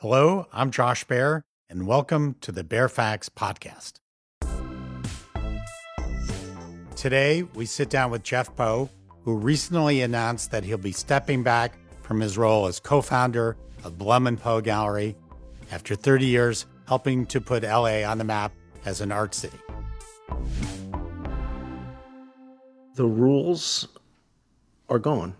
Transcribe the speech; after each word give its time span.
Hello, 0.00 0.46
I'm 0.50 0.70
Josh 0.70 1.04
Baer, 1.04 1.44
and 1.68 1.86
welcome 1.86 2.34
to 2.40 2.52
the 2.52 2.64
Baer 2.64 2.88
Faxt 2.88 3.34
Podcast. 3.34 4.00
Today, 6.96 7.42
we 7.42 7.66
sit 7.66 7.90
down 7.90 8.10
with 8.10 8.22
Jeff 8.22 8.56
Poe, 8.56 8.88
who 9.24 9.36
recently 9.36 10.00
announced 10.00 10.52
that 10.52 10.64
he'll 10.64 10.78
be 10.78 10.92
stepping 10.92 11.42
back 11.42 11.76
from 12.00 12.18
his 12.18 12.38
role 12.38 12.66
as 12.66 12.80
co 12.80 13.02
founder 13.02 13.58
of 13.84 13.98
Blum 13.98 14.26
and 14.26 14.40
Poe 14.40 14.62
Gallery 14.62 15.16
after 15.70 15.94
30 15.94 16.24
years 16.24 16.64
helping 16.88 17.26
to 17.26 17.38
put 17.38 17.62
LA 17.62 18.02
on 18.02 18.16
the 18.16 18.24
map 18.24 18.52
as 18.86 19.02
an 19.02 19.12
art 19.12 19.34
city. 19.34 19.58
The 22.94 23.04
rules 23.04 23.86
are 24.88 24.98
gone. 24.98 25.34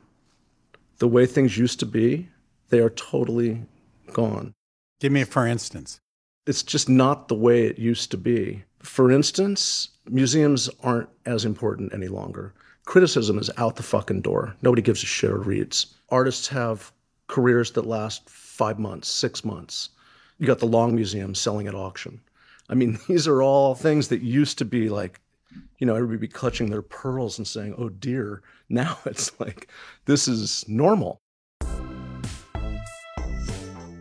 The 0.99 1.09
way 1.09 1.25
things 1.25 1.57
used 1.57 1.81
to 1.81 1.87
be, 1.87 2.29
they 2.69 2.81
are 2.81 2.91
totally 2.91 3.65
gone. 4.13 4.55
Give 5.01 5.13
me 5.13 5.23
a 5.23 5.27
for 5.27 5.47
instance. 5.47 6.01
It's 6.47 6.63
just 6.63 6.89
not 6.89 7.29
the 7.29 7.35
way 7.35 7.67
it 7.67 7.79
used 7.79 8.11
to 8.11 8.17
be. 8.17 8.65
For 8.81 9.11
instance, 9.11 9.91
museums 10.09 10.71
aren't 10.83 11.09
as 11.27 11.45
important 11.45 11.93
any 11.93 12.09
longer. 12.09 12.55
Criticism 12.87 13.39
is 13.39 13.51
out 13.57 13.77
the 13.77 13.83
fucking 13.83 14.23
door. 14.23 14.57
Nobody 14.63 14.83
gives 14.83 15.03
a 15.03 15.07
shit 15.07 15.31
or 15.31 15.39
reads. 15.39 15.95
Artists 16.09 16.49
have 16.49 16.93
careers 17.29 17.71
that 17.73 17.87
last 17.87 18.29
five 18.29 18.79
months, 18.79 19.09
six 19.09 19.45
months. 19.45 19.91
You 20.39 20.47
got 20.47 20.59
the 20.59 20.67
Long 20.67 20.95
Museum 20.95 21.35
selling 21.35 21.69
at 21.69 21.75
auction. 21.75 22.21
I 22.69 22.75
mean, 22.75 22.99
these 23.09 23.29
are 23.29 23.43
all 23.43 23.75
things 23.75 24.09
that 24.09 24.23
used 24.23 24.59
to 24.59 24.65
be 24.65 24.89
like, 24.89 25.21
you 25.79 25.87
know, 25.87 25.95
everybody 25.95 26.19
be 26.19 26.29
clutching 26.29 26.71
their 26.71 26.83
pearls 26.83 27.39
and 27.39 27.47
saying, 27.47 27.75
oh 27.79 27.89
dear. 27.89 28.43
Now 28.73 28.99
it's 29.05 29.33
like, 29.41 29.69
this 30.05 30.29
is 30.29 30.65
normal. 30.69 31.21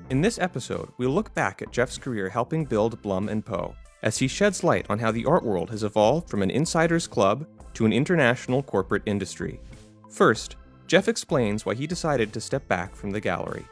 In 0.10 0.22
this 0.22 0.40
episode, 0.40 0.90
we 0.98 1.06
look 1.06 1.32
back 1.36 1.62
at 1.62 1.72
Jeff's 1.72 2.00
career 2.00 2.30
helping 2.30 2.66
build 2.66 3.00
Blum 3.04 3.30
and 3.30 3.46
Poe 3.46 3.76
as 4.02 4.18
he 4.18 4.28
sheds 4.28 4.64
light 4.64 4.88
on 4.90 4.98
how 4.98 5.12
the 5.12 5.26
art 5.26 5.44
world 5.44 5.70
has 5.70 5.84
evolved 5.84 6.32
from 6.32 6.42
an 6.42 6.50
insider's 6.50 7.06
club 7.06 7.46
to 7.76 7.86
an 7.86 7.94
international 7.94 8.64
corporate 8.64 9.04
industry. 9.06 9.60
First, 10.10 10.56
Jeff 10.88 11.08
explains 11.08 11.64
why 11.64 11.76
he 11.76 11.86
decided 11.86 12.34
to 12.34 12.42
step 12.42 12.68
back 12.68 12.96
from 12.96 13.12
the 13.12 13.22
gallery. 13.22 13.64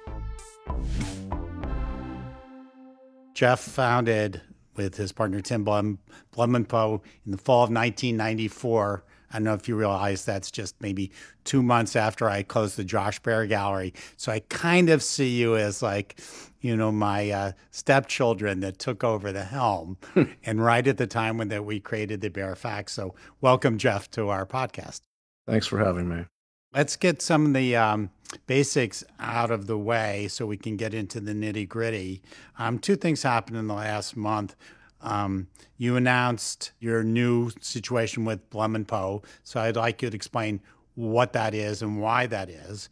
Jeff 3.34 3.60
founded 3.60 4.40
with 4.76 4.96
his 4.96 5.12
partner 5.12 5.42
Tim 5.42 5.64
Blum, 5.64 5.98
Blum 6.34 6.54
and 6.54 6.70
Poe 6.70 7.02
in 7.26 7.32
the 7.32 7.40
fall 7.40 7.64
of 7.64 7.72
1994 7.72 9.04
I 9.32 9.38
don't 9.38 9.44
know 9.44 9.54
if 9.54 9.68
you 9.68 9.76
realize 9.76 10.26
that's 10.26 10.52
just 10.52 10.76
maybe 10.82 11.12
two 11.44 11.62
months 11.62 11.96
after 11.96 12.30
I 12.30 12.44
closed 12.44 12.78
the 12.78 12.84
Josh 12.84 13.20
Baer 13.20 13.46
Gallery. 13.46 13.94
So 14.16 14.32
I 14.32 14.40
kind 14.50 14.90
of 14.90 15.04
see 15.04 15.30
you 15.30 15.56
as 15.56 15.82
like, 15.82 16.20
you 16.62 16.76
know, 16.76 16.92
my 16.92 17.30
uh, 17.30 17.52
stepchildren 17.72 18.62
that 18.62 18.80
took 18.80 19.04
over 19.04 19.32
the 19.32 19.44
helm, 19.44 19.98
and 20.44 20.64
right 20.64 20.88
at 20.88 20.98
the 20.98 21.08
time 21.08 21.38
when 21.38 21.50
that 21.50 21.66
we 21.66 21.80
created 21.80 22.22
the 22.22 22.30
Baer 22.30 22.56
Faxt. 22.56 22.90
So 22.90 23.16
welcome, 23.42 23.78
Jeff, 23.78 24.10
to 24.12 24.30
our 24.30 24.46
podcast. 24.46 25.02
Thanks 25.48 25.68
for 25.68 25.80
having 25.80 26.10
me. 26.10 26.26
Let's 26.74 26.96
get 26.96 27.22
some 27.22 27.46
of 27.46 27.54
the 27.54 27.76
um, 27.76 28.10
basics 28.46 29.04
out 29.20 29.52
of 29.52 29.68
the 29.68 29.78
way 29.78 30.28
so 30.28 30.46
we 30.46 30.58
can 30.58 30.76
get 30.76 30.94
into 30.94 31.20
the 31.20 31.34
nitty 31.34 31.68
gritty. 31.68 32.22
Um, 32.60 32.80
two 32.80 32.96
things 32.96 33.24
happened 33.24 33.58
in 33.58 33.68
the 33.68 33.74
last 33.74 34.18
month. 34.18 34.56
Um, 35.02 35.48
you 35.78 35.96
announced 35.96 36.72
your 36.80 37.04
new 37.04 37.52
situation 37.62 38.26
with 38.26 38.50
Blum 38.50 38.76
and 38.76 38.88
Poe, 38.88 39.22
so 39.44 39.60
I'd 39.60 39.76
like 39.76 40.02
you 40.02 40.10
to 40.10 40.16
explain 40.16 40.60
what 40.96 41.34
that 41.34 41.54
is 41.54 41.82
and 41.82 42.02
why 42.02 42.26
that 42.28 42.50
is. 42.50 42.90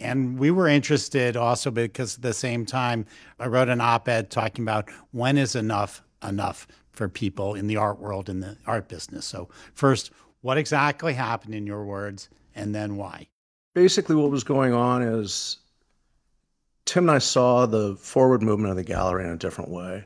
And 0.00 0.38
we 0.38 0.50
were 0.50 0.68
interested 0.68 1.36
also 1.36 1.70
because 1.70 2.16
at 2.16 2.22
the 2.22 2.32
same 2.32 2.64
time, 2.64 3.04
I 3.40 3.48
wrote 3.48 3.68
an 3.68 3.80
op 3.80 4.08
ed 4.08 4.30
talking 4.30 4.64
about 4.64 4.88
when 5.10 5.36
is 5.36 5.56
enough 5.56 6.02
enough 6.22 6.68
for 6.92 7.08
people 7.08 7.54
in 7.54 7.66
the 7.66 7.76
art 7.76 8.00
world, 8.00 8.28
in 8.28 8.40
the 8.40 8.56
art 8.66 8.88
business. 8.88 9.26
So, 9.26 9.48
first, 9.74 10.10
what 10.40 10.58
exactly 10.58 11.14
happened 11.14 11.54
in 11.54 11.66
your 11.66 11.84
words, 11.84 12.28
and 12.54 12.74
then 12.74 12.96
why? 12.96 13.28
Basically, 13.74 14.16
what 14.16 14.30
was 14.30 14.44
going 14.44 14.72
on 14.72 15.02
is 15.02 15.58
Tim 16.84 17.04
and 17.04 17.16
I 17.16 17.18
saw 17.18 17.66
the 17.66 17.96
forward 17.96 18.42
movement 18.42 18.70
of 18.70 18.76
the 18.76 18.84
gallery 18.84 19.24
in 19.24 19.30
a 19.30 19.36
different 19.36 19.70
way 19.70 20.04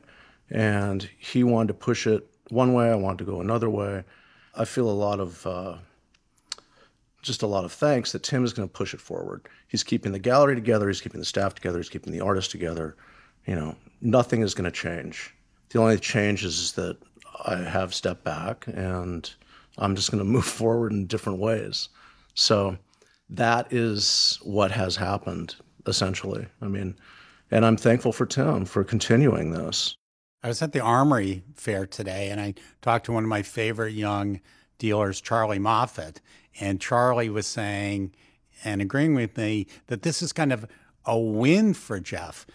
and 0.49 1.09
he 1.17 1.43
wanted 1.43 1.69
to 1.69 1.73
push 1.73 2.07
it 2.07 2.27
one 2.49 2.73
way. 2.73 2.89
I 2.89 2.95
wanted 2.95 3.19
to 3.19 3.31
go 3.31 3.41
another 3.41 3.69
way. 3.69 4.03
I 4.55 4.65
feel 4.65 4.89
a 4.89 4.91
lot 4.91 5.19
of 5.19 5.45
uh, 5.47 5.77
just 7.21 7.41
a 7.41 7.47
lot 7.47 7.65
of 7.65 7.71
thanks 7.71 8.11
that 8.11 8.21
Tim 8.21 8.43
is 8.43 8.53
going 8.53 8.67
to 8.67 8.73
push 8.73 8.93
it 8.93 9.01
forward. 9.01 9.47
He's 9.67 9.83
keeping 9.83 10.11
the 10.11 10.19
gallery 10.19 10.55
together. 10.55 10.87
He's 10.87 11.01
keeping 11.01 11.19
the 11.21 11.25
staff 11.25 11.55
together. 11.55 11.79
He's 11.79 11.89
keeping 11.89 12.13
the 12.13 12.21
artists 12.21 12.51
together. 12.51 12.95
You 13.47 13.55
know, 13.55 13.75
nothing 14.01 14.41
is 14.41 14.53
going 14.53 14.69
to 14.69 14.71
change. 14.71 15.33
The 15.69 15.79
only 15.79 15.97
change 15.97 16.43
is 16.43 16.73
that 16.73 16.97
I 17.45 17.55
have 17.57 17.93
stepped 17.93 18.23
back 18.23 18.65
and 18.67 19.29
I'm 19.77 19.95
just 19.95 20.11
going 20.11 20.19
to 20.23 20.29
move 20.29 20.45
forward 20.45 20.91
in 20.91 21.07
different 21.07 21.39
ways. 21.39 21.89
So 22.35 22.77
that 23.29 23.71
is 23.71 24.39
what 24.43 24.71
has 24.71 24.95
happened 24.95 25.55
essentially. 25.87 26.45
I 26.61 26.67
mean, 26.67 26.95
and 27.51 27.65
I'm 27.65 27.77
thankful 27.77 28.11
for 28.13 28.25
Tim 28.25 28.65
for 28.65 28.83
continuing 28.83 29.51
this. 29.51 29.95
I 30.43 30.49
was 30.49 30.61
at 30.61 30.73
the 30.73 30.81
Armory 30.81 31.41
Fair 31.55 31.85
today 31.85 32.29
and 32.29 32.41
I 32.41 32.55
talked 32.81 33.05
to 33.05 33.13
one 33.13 33.23
of 33.23 33.29
my 33.29 33.43
favorite 33.43 33.93
young 33.93 34.41
dealers, 34.77 35.21
Charlie 35.21 35.57
Moffat. 35.57 36.19
And 36.59 36.81
Charlie 36.81 37.29
was 37.29 37.47
saying 37.47 38.13
and 38.65 38.81
agreeing 38.81 39.15
with 39.15 39.37
me 39.37 39.67
that 39.87 40.01
this 40.01 40.21
is 40.21 40.33
kind 40.33 40.51
of 40.51 40.65
a 41.05 41.17
win 41.17 41.73
for 41.73 42.01
Jeff. 42.01 42.45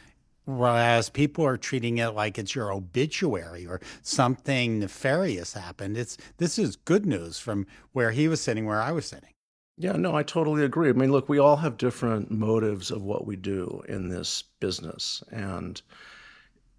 Whereas 0.44 1.09
people 1.09 1.47
are 1.47 1.56
treating 1.56 1.97
it 1.97 2.10
like 2.10 2.38
it's 2.38 2.54
your 2.54 2.72
obituary 2.72 3.66
or 3.66 3.81
something 4.03 4.81
nefarious 4.81 5.54
happened. 5.54 5.97
It's 5.97 6.19
this 6.37 6.59
is 6.59 6.77
good 6.77 7.06
news 7.06 7.38
from 7.38 7.66
where 7.93 8.10
he 8.10 8.28
was 8.28 8.41
sitting, 8.41 8.66
where 8.66 8.81
I 8.82 8.93
was 8.93 9.06
sitting. 9.06 9.31
Yeah, 9.78 9.93
no, 9.93 10.15
I 10.15 10.22
totally 10.22 10.65
agree. 10.65 10.91
I 10.91 10.93
mean, 10.93 11.12
look, 11.12 11.28
we 11.28 11.38
all 11.38 11.56
have 11.56 11.77
different 11.77 12.31
motives 12.31 12.91
of 12.91 13.03
what 13.03 13.27
we 13.27 13.37
do 13.37 13.82
in 13.88 14.09
this 14.09 14.43
business. 14.60 15.22
And 15.31 15.81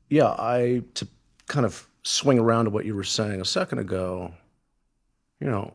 yeah, 0.09 0.36
I 0.38 0.84
to 0.96 1.08
kind 1.47 1.66
of 1.66 1.88
swing 2.03 2.40
around 2.40 2.66
to 2.66 2.72
what 2.72 2.86
you 2.86 2.96
were 2.96 3.03
saying 3.03 3.42
a 3.42 3.46
second 3.46 3.80
ago. 3.80 4.34
You 5.40 5.47
know, 5.47 5.74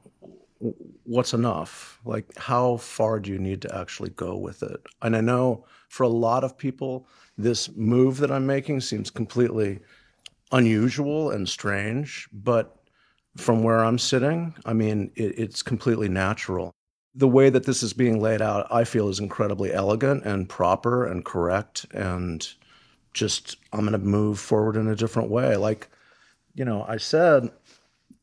what's 1.05 1.33
enough? 1.33 2.01
Like, 2.05 2.37
how 2.37 2.77
far 2.79 3.21
do 3.21 3.31
you 3.31 3.39
need 3.39 3.63
to 3.63 3.75
actually 3.77 4.11
go 4.11 4.37
with 4.37 4.63
it? 4.63 4.81
And 5.03 5.17
I 5.17 5.21
know 5.21 5.65
for 5.89 6.03
a 6.03 6.09
lot 6.09 6.45
of 6.45 6.59
people, 6.59 7.07
this 7.39 7.71
move 7.75 8.19
that 8.19 8.31
I'm 8.31 8.47
making 8.47 8.81
seems 8.81 9.11
completely 9.11 9.81
unusual 10.53 11.31
and 11.31 11.49
strange, 11.49 12.29
but 12.33 12.77
from 13.37 13.63
where 13.63 13.85
I'm 13.85 13.99
sitting, 13.99 14.55
I 14.65 14.73
mean, 14.73 15.11
it, 15.17 15.39
it's 15.39 15.63
completely 15.63 16.09
natural. 16.09 16.73
The 17.15 17.29
way 17.29 17.49
that 17.51 17.65
this 17.65 17.83
is 17.83 17.93
being 17.93 18.21
laid 18.21 18.43
out, 18.43 18.67
I 18.71 18.85
feel, 18.85 19.09
is 19.09 19.21
incredibly 19.21 19.73
elegant 19.73 20.25
and 20.25 20.49
proper 20.49 21.07
and 21.07 21.25
correct 21.25 21.87
and 21.93 22.47
just 23.15 23.57
I'm 23.73 23.81
going 23.81 23.93
to 23.93 23.99
move 23.99 24.39
forward 24.39 24.77
in 24.77 24.89
a 24.89 24.97
different 24.97 25.31
way. 25.31 25.57
Like, 25.57 25.89
you 26.55 26.65
know, 26.65 26.85
I 26.87 26.99
said 26.99 27.49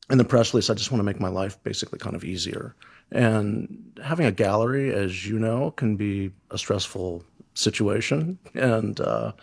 in 0.09 0.17
the 0.17 0.23
press 0.23 0.53
release, 0.53 0.69
I 0.69 0.73
just 0.73 0.91
want 0.91 0.99
to 0.99 1.05
make 1.05 1.19
my 1.19 1.29
life 1.29 1.61
basically 1.63 1.99
kind 1.99 2.15
of 2.15 2.23
easier. 2.23 2.75
And 3.11 3.99
having 4.03 4.25
a 4.25 4.31
gallery, 4.31 4.93
as 4.93 5.27
you 5.27 5.39
know, 5.39 5.71
can 5.71 5.95
be 5.95 6.31
a 6.49 6.57
stressful 6.57 7.23
situation. 7.53 8.39
And 8.53 8.99
uh, 8.99 9.33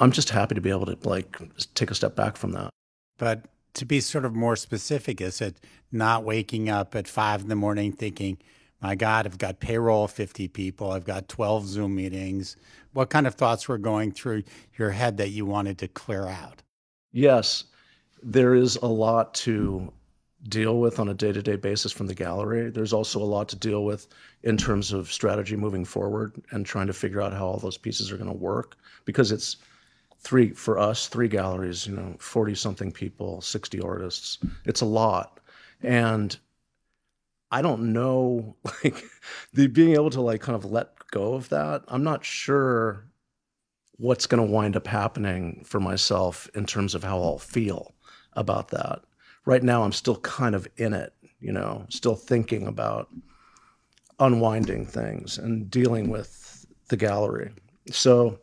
I'm 0.00 0.12
just 0.12 0.30
happy 0.30 0.54
to 0.54 0.60
be 0.60 0.70
able 0.70 0.86
to 0.86 0.98
like 1.08 1.38
take 1.74 1.90
a 1.90 1.94
step 1.94 2.16
back 2.16 2.36
from 2.36 2.52
that. 2.52 2.70
But 3.18 3.44
to 3.74 3.84
be 3.84 4.00
sort 4.00 4.24
of 4.24 4.34
more 4.34 4.56
specific, 4.56 5.20
is 5.20 5.40
it 5.40 5.56
not 5.92 6.24
waking 6.24 6.68
up 6.68 6.94
at 6.94 7.08
five 7.08 7.42
in 7.42 7.48
the 7.48 7.56
morning 7.56 7.92
thinking, 7.92 8.38
my 8.80 8.94
God, 8.94 9.26
I've 9.26 9.38
got 9.38 9.60
payroll 9.60 10.06
50 10.08 10.48
people, 10.48 10.92
I've 10.92 11.04
got 11.04 11.28
12 11.28 11.66
Zoom 11.66 11.94
meetings. 11.94 12.56
What 12.92 13.10
kind 13.10 13.26
of 13.26 13.34
thoughts 13.34 13.68
were 13.68 13.78
going 13.78 14.12
through 14.12 14.44
your 14.76 14.90
head 14.90 15.16
that 15.18 15.30
you 15.30 15.44
wanted 15.46 15.78
to 15.78 15.88
clear 15.88 16.26
out? 16.26 16.62
Yes, 17.12 17.64
there 18.22 18.54
is 18.54 18.76
a 18.76 18.86
lot 18.86 19.34
to 19.34 19.92
deal 20.48 20.78
with 20.78 21.00
on 21.00 21.08
a 21.08 21.14
day 21.14 21.32
to 21.32 21.42
day 21.42 21.56
basis 21.56 21.92
from 21.92 22.06
the 22.06 22.14
gallery. 22.14 22.70
There's 22.70 22.92
also 22.92 23.20
a 23.20 23.24
lot 23.24 23.48
to 23.48 23.56
deal 23.56 23.84
with 23.84 24.06
in 24.42 24.56
terms 24.56 24.92
of 24.92 25.10
strategy 25.10 25.56
moving 25.56 25.84
forward 25.84 26.40
and 26.50 26.64
trying 26.64 26.86
to 26.86 26.92
figure 26.92 27.20
out 27.20 27.32
how 27.32 27.46
all 27.46 27.58
those 27.58 27.78
pieces 27.78 28.12
are 28.12 28.16
going 28.16 28.30
to 28.30 28.36
work 28.36 28.76
because 29.04 29.32
it's 29.32 29.56
three 30.20 30.50
for 30.50 30.78
us, 30.78 31.08
three 31.08 31.28
galleries, 31.28 31.86
you 31.86 31.94
know, 31.94 32.14
40 32.18 32.54
something 32.54 32.92
people, 32.92 33.40
60 33.40 33.80
artists. 33.80 34.38
It's 34.64 34.80
a 34.80 34.86
lot. 34.86 35.40
And 35.82 36.36
I 37.50 37.62
don't 37.62 37.92
know, 37.92 38.56
like 38.64 39.02
the 39.52 39.66
being 39.66 39.92
able 39.92 40.10
to 40.10 40.20
like 40.20 40.40
kind 40.40 40.56
of 40.56 40.64
let 40.64 41.10
go 41.10 41.34
of 41.34 41.48
that. 41.50 41.82
I'm 41.88 42.04
not 42.04 42.24
sure 42.24 43.04
what's 43.96 44.26
going 44.26 44.44
to 44.44 44.52
wind 44.52 44.76
up 44.76 44.86
happening 44.86 45.64
for 45.64 45.80
myself 45.80 46.48
in 46.54 46.64
terms 46.64 46.94
of 46.94 47.02
how 47.02 47.20
I'll 47.20 47.38
feel 47.38 47.94
about 48.34 48.68
that. 48.68 49.00
Right 49.44 49.62
now, 49.62 49.82
I'm 49.82 49.92
still 49.92 50.16
kind 50.16 50.54
of 50.54 50.68
in 50.76 50.92
it, 50.92 51.12
you 51.40 51.52
know, 51.52 51.86
still 51.88 52.14
thinking 52.14 52.66
about 52.66 53.08
unwinding 54.20 54.86
things 54.86 55.38
and 55.38 55.70
dealing 55.70 56.10
with 56.10 56.66
the 56.88 56.96
gallery. 56.96 57.50
So 57.90 58.38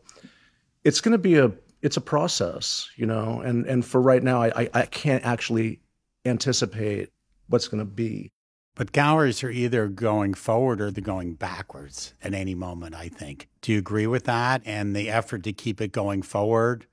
it's 0.84 1.01
going 1.01 1.12
to 1.13 1.18
be 1.18 1.36
a 1.38 1.51
it's 1.81 1.98
a 1.98 2.01
process, 2.01 2.90
you 2.96 3.06
know, 3.06 3.42
and 3.42 3.66
and 3.66 3.86
for 3.86 4.01
right 4.01 4.24
now, 4.24 4.42
I 4.42 4.62
I, 4.63 4.69
I 4.74 4.86
can't 4.88 5.24
actually 5.25 5.80
anticipate 6.25 7.12
what's 7.48 7.68
going 7.68 7.80
to 7.80 7.86
be. 7.86 8.31
But 8.75 8.92
galleries 8.92 9.42
are 9.42 9.50
either 9.50 9.88
going 9.88 10.33
forward 10.33 10.81
or 10.81 10.92
they're 10.92 11.01
going 11.01 11.36
backwards 11.36 12.13
at 12.22 12.33
any 12.33 12.56
moment, 12.56 12.94
I 12.94 13.07
think. 13.07 13.48
Do 13.62 13.72
you 13.72 13.80
agree 13.80 14.06
with 14.06 14.25
that? 14.25 14.62
And 14.66 14.94
the 14.94 15.10
effort 15.10 15.44
to 15.44 15.54
keep 15.54 15.80
it 15.80 15.94
going 15.94 16.22
forward 16.22 16.86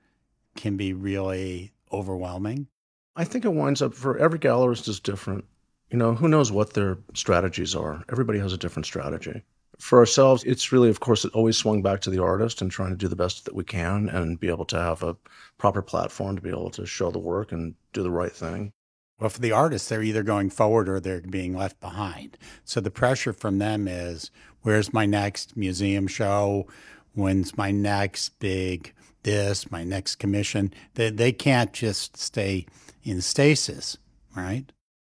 can 0.55 0.77
be 0.77 0.93
really 0.93 1.73
overwhelming? 1.91 2.67
I 3.15 3.25
think 3.25 3.43
it 3.45 3.53
winds 3.53 3.81
up 3.81 3.93
for 3.93 4.17
every 4.17 4.39
gallerist 4.39 4.87
is 4.87 4.99
different. 4.99 5.45
You 5.91 5.97
know, 5.97 6.15
who 6.15 6.27
knows 6.27 6.51
what 6.51 6.73
their 6.73 6.97
strategies 7.13 7.75
are? 7.75 8.03
Everybody 8.09 8.39
has 8.39 8.53
a 8.53 8.57
different 8.57 8.85
strategy. 8.85 9.43
For 9.77 9.99
ourselves, 9.99 10.43
it's 10.45 10.71
really, 10.71 10.89
of 10.89 11.01
course, 11.01 11.25
it 11.25 11.33
always 11.33 11.57
swung 11.57 11.81
back 11.81 11.99
to 12.01 12.09
the 12.09 12.23
artist 12.23 12.61
and 12.61 12.71
trying 12.71 12.91
to 12.91 12.95
do 12.95 13.07
the 13.07 13.15
best 13.15 13.45
that 13.45 13.55
we 13.55 13.63
can 13.63 14.07
and 14.09 14.39
be 14.39 14.47
able 14.47 14.65
to 14.65 14.79
have 14.79 15.03
a 15.03 15.17
proper 15.57 15.81
platform 15.81 16.35
to 16.35 16.41
be 16.41 16.49
able 16.49 16.69
to 16.71 16.85
show 16.85 17.11
the 17.11 17.19
work 17.19 17.51
and 17.51 17.75
do 17.91 18.01
the 18.01 18.11
right 18.11 18.31
thing. 18.31 18.71
Well, 19.19 19.29
for 19.29 19.39
the 19.39 19.51
artists, 19.51 19.87
they're 19.87 20.03
either 20.03 20.23
going 20.23 20.49
forward 20.49 20.89
or 20.89 20.99
they're 20.99 21.21
being 21.21 21.55
left 21.55 21.79
behind. 21.79 22.37
So 22.65 22.81
the 22.81 22.91
pressure 22.91 23.33
from 23.33 23.59
them 23.59 23.87
is 23.87 24.31
where's 24.61 24.93
my 24.93 25.05
next 25.05 25.55
museum 25.55 26.07
show? 26.07 26.67
When's 27.13 27.57
my 27.57 27.71
next 27.71 28.39
big 28.39 28.93
this, 29.21 29.71
my 29.71 29.83
next 29.83 30.15
commission? 30.15 30.73
They, 30.95 31.09
they 31.09 31.31
can't 31.31 31.71
just 31.73 32.17
stay 32.17 32.65
in 33.03 33.21
stasis, 33.21 33.97
right? 34.35 34.65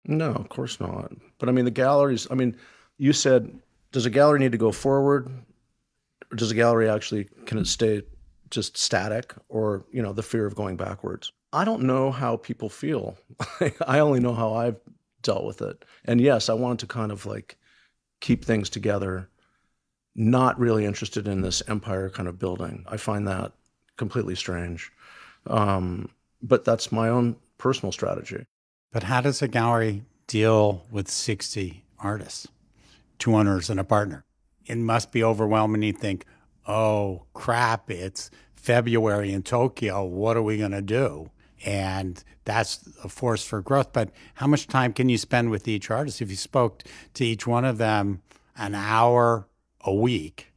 No, 0.05 0.33
of 0.33 0.49
course 0.49 0.81
not. 0.81 1.13
But 1.39 1.49
I 1.49 1.53
mean, 1.53 1.65
the 1.65 1.71
galleries, 1.71 2.27
I 2.31 2.35
mean, 2.35 2.57
you 2.99 3.13
said, 3.13 3.59
does 3.93 4.07
a 4.07 4.11
gallery 4.11 4.41
need 4.41 4.53
to 4.53 4.59
go 4.59 4.73
forward? 4.73 5.31
Or 6.31 6.37
does 6.37 6.51
a 6.51 6.55
gallery 6.55 6.89
actually, 6.89 7.29
can 7.47 7.59
it 7.59 7.67
stay 7.67 8.03
just 8.51 8.77
static 8.77 9.35
or, 9.49 9.85
you 9.93 10.03
know, 10.03 10.13
the 10.13 10.23
fear 10.23 10.47
of 10.47 10.55
going 10.55 10.77
backwards? 10.77 11.33
I 11.55 11.65
don't 11.65 11.85
know 11.85 12.11
how 12.11 12.37
people 12.37 12.69
feel. 12.69 13.17
I 13.87 14.01
only 14.01 14.19
know 14.19 14.35
how 14.35 14.55
I've 14.55 14.77
dealt 15.23 15.45
with 15.45 15.63
it. 15.63 15.85
And 16.05 16.21
yes, 16.21 16.49
I 16.49 16.55
wanted 16.55 16.81
to 16.81 16.87
kind 16.87 17.13
of 17.13 17.27
like 17.27 17.57
keep 18.21 18.45
things 18.45 18.69
together, 18.69 19.29
not 20.17 20.59
really 20.59 20.85
interested 20.85 21.29
in 21.29 21.43
this 21.43 21.63
empire 21.69 22.11
kind 22.11 22.29
of 22.29 22.41
building. 22.41 22.85
I 22.89 22.97
find 22.97 23.29
that 23.29 23.53
completely 23.97 24.35
strange. 24.35 24.91
Um, 25.47 26.11
but 26.43 26.65
that's 26.65 26.91
my 26.91 27.09
own 27.09 27.37
personal 27.59 27.93
strategy. 27.93 28.45
But 28.93 29.05
how 29.05 29.21
does 29.21 29.41
a 29.41 29.49
gallery 29.49 30.03
deal 30.27 30.85
with 30.91 31.09
60 31.09 31.85
artists, 32.01 32.49
two 33.19 33.35
owners 33.35 33.71
and 33.71 33.79
a 33.79 33.85
partner? 33.85 34.25
It 34.67 34.79
must 34.79 35.13
be 35.13 35.23
overwhelming. 35.23 35.83
You 35.83 35.93
think, 35.93 36.25
oh 36.67 37.27
crap, 37.33 37.91
it's 37.91 38.31
February 38.57 39.33
in 39.33 39.45
Tokyo. 39.45 40.05
What 40.05 40.37
are 40.37 40.43
we 40.43 40.59
going 40.59 40.73
to 40.73 40.83
do? 40.83 41.31
And 41.65 42.23
that's 42.45 42.87
a 43.03 43.09
force 43.09 43.45
for 43.45 43.61
growth. 43.61 43.93
But 43.93 44.11
how 44.35 44.47
much 44.47 44.67
time 44.67 44.93
can 44.93 45.09
you 45.09 45.19
spend 45.19 45.51
with 45.51 45.67
each 45.67 45.91
artist? 45.91 46.21
If 46.21 46.31
you 46.31 46.37
spoke 46.37 46.83
to 47.15 47.25
each 47.25 47.47
one 47.47 47.65
of 47.65 47.79
them 47.79 48.23
an 48.57 48.75
hour 48.75 49.49
a 49.81 49.95
week, 49.95 50.53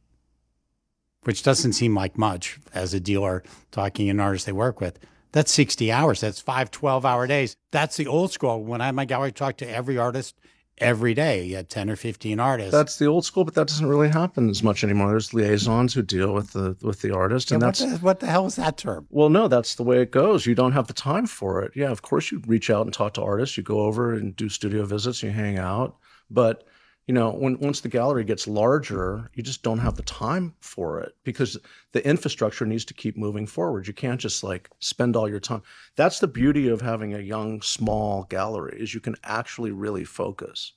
which 1.22 1.42
doesn't 1.42 1.72
seem 1.72 1.94
like 1.94 2.16
much 2.16 2.58
as 2.72 2.94
a 2.94 3.00
dealer 3.00 3.42
talking 3.70 4.06
to 4.06 4.10
an 4.10 4.20
artist 4.20 4.46
they 4.46 4.52
work 4.52 4.80
with, 4.80 4.98
that's 5.32 5.52
60 5.52 5.92
hours. 5.92 6.20
That's 6.20 6.40
five 6.40 6.70
12 6.70 7.04
hour 7.04 7.26
days. 7.26 7.56
That's 7.70 7.96
the 7.96 8.06
old 8.06 8.32
school. 8.32 8.62
When 8.62 8.80
I 8.80 8.90
my 8.92 9.04
gallery 9.04 9.32
talk 9.32 9.56
to 9.58 9.68
every 9.68 9.98
artist 9.98 10.36
every 10.80 11.14
day. 11.14 11.44
You 11.44 11.56
had 11.56 11.68
10 11.68 11.90
or 11.90 11.96
15 11.96 12.40
artists. 12.40 12.72
That's 12.72 12.98
the 12.98 13.06
old 13.06 13.24
school, 13.24 13.44
but 13.44 13.54
that 13.54 13.68
doesn't 13.68 13.86
really 13.86 14.08
happen 14.08 14.48
as 14.48 14.62
much 14.62 14.84
anymore. 14.84 15.10
There's 15.10 15.34
liaisons 15.34 15.94
who 15.94 16.02
deal 16.02 16.32
with 16.32 16.52
the 16.52 16.76
with 16.82 17.00
the 17.02 17.14
artist. 17.14 17.50
And 17.50 17.60
yeah, 17.60 17.66
that's 17.66 17.80
what 17.80 17.90
the, 17.90 17.98
what 17.98 18.20
the 18.20 18.26
hell 18.26 18.46
is 18.46 18.56
that 18.56 18.76
term? 18.76 19.06
Well, 19.10 19.28
no, 19.28 19.48
that's 19.48 19.74
the 19.74 19.82
way 19.82 20.00
it 20.02 20.10
goes. 20.10 20.46
You 20.46 20.54
don't 20.54 20.72
have 20.72 20.86
the 20.86 20.92
time 20.92 21.26
for 21.26 21.62
it. 21.62 21.72
Yeah, 21.74 21.90
of 21.90 22.02
course 22.02 22.30
you 22.30 22.42
reach 22.46 22.70
out 22.70 22.86
and 22.86 22.92
talk 22.92 23.14
to 23.14 23.22
artists. 23.22 23.56
You 23.56 23.62
go 23.62 23.80
over 23.80 24.12
and 24.14 24.34
do 24.36 24.48
studio 24.48 24.84
visits, 24.84 25.22
you 25.22 25.30
hang 25.30 25.58
out. 25.58 25.96
But 26.30 26.64
you 27.08 27.14
know, 27.14 27.30
when 27.30 27.58
once 27.58 27.80
the 27.80 27.88
gallery 27.88 28.22
gets 28.22 28.46
larger, 28.46 29.30
you 29.32 29.42
just 29.42 29.62
don't 29.62 29.78
have 29.78 29.96
the 29.96 30.02
time 30.02 30.54
for 30.60 31.00
it 31.00 31.16
because 31.24 31.56
the 31.92 32.06
infrastructure 32.06 32.66
needs 32.66 32.84
to 32.84 32.92
keep 32.92 33.16
moving 33.16 33.46
forward. 33.46 33.88
You 33.88 33.94
can't 33.94 34.20
just 34.20 34.44
like 34.44 34.68
spend 34.80 35.16
all 35.16 35.26
your 35.26 35.40
time. 35.40 35.62
That's 35.96 36.20
the 36.20 36.28
beauty 36.28 36.68
of 36.68 36.82
having 36.82 37.14
a 37.14 37.20
young, 37.20 37.62
small 37.62 38.24
gallery 38.24 38.76
is 38.78 38.92
you 38.92 39.00
can 39.00 39.16
actually 39.24 39.72
really 39.72 40.04
focus. 40.04 40.74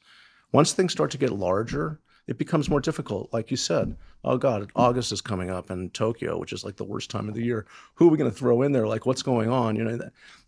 Once 0.53 0.71
things 0.71 0.93
start 0.93 1.11
to 1.11 1.17
get 1.17 1.33
larger, 1.33 1.99
it 2.27 2.37
becomes 2.37 2.69
more 2.69 2.79
difficult. 2.79 3.33
Like 3.33 3.51
you 3.51 3.57
said, 3.57 3.97
oh 4.23 4.37
God, 4.37 4.71
August 4.73 5.11
is 5.11 5.19
coming 5.19 5.49
up 5.49 5.69
in 5.69 5.89
Tokyo, 5.89 6.39
which 6.39 6.53
is 6.53 6.63
like 6.63 6.77
the 6.77 6.85
worst 6.85 7.09
time 7.09 7.27
of 7.27 7.35
the 7.35 7.43
year. 7.43 7.65
Who 7.95 8.07
are 8.07 8.11
we 8.11 8.17
going 8.17 8.31
to 8.31 8.37
throw 8.37 8.61
in 8.61 8.71
there? 8.71 8.87
Like, 8.87 9.05
what's 9.05 9.21
going 9.21 9.49
on? 9.49 9.75
You 9.75 9.83
know, 9.83 9.99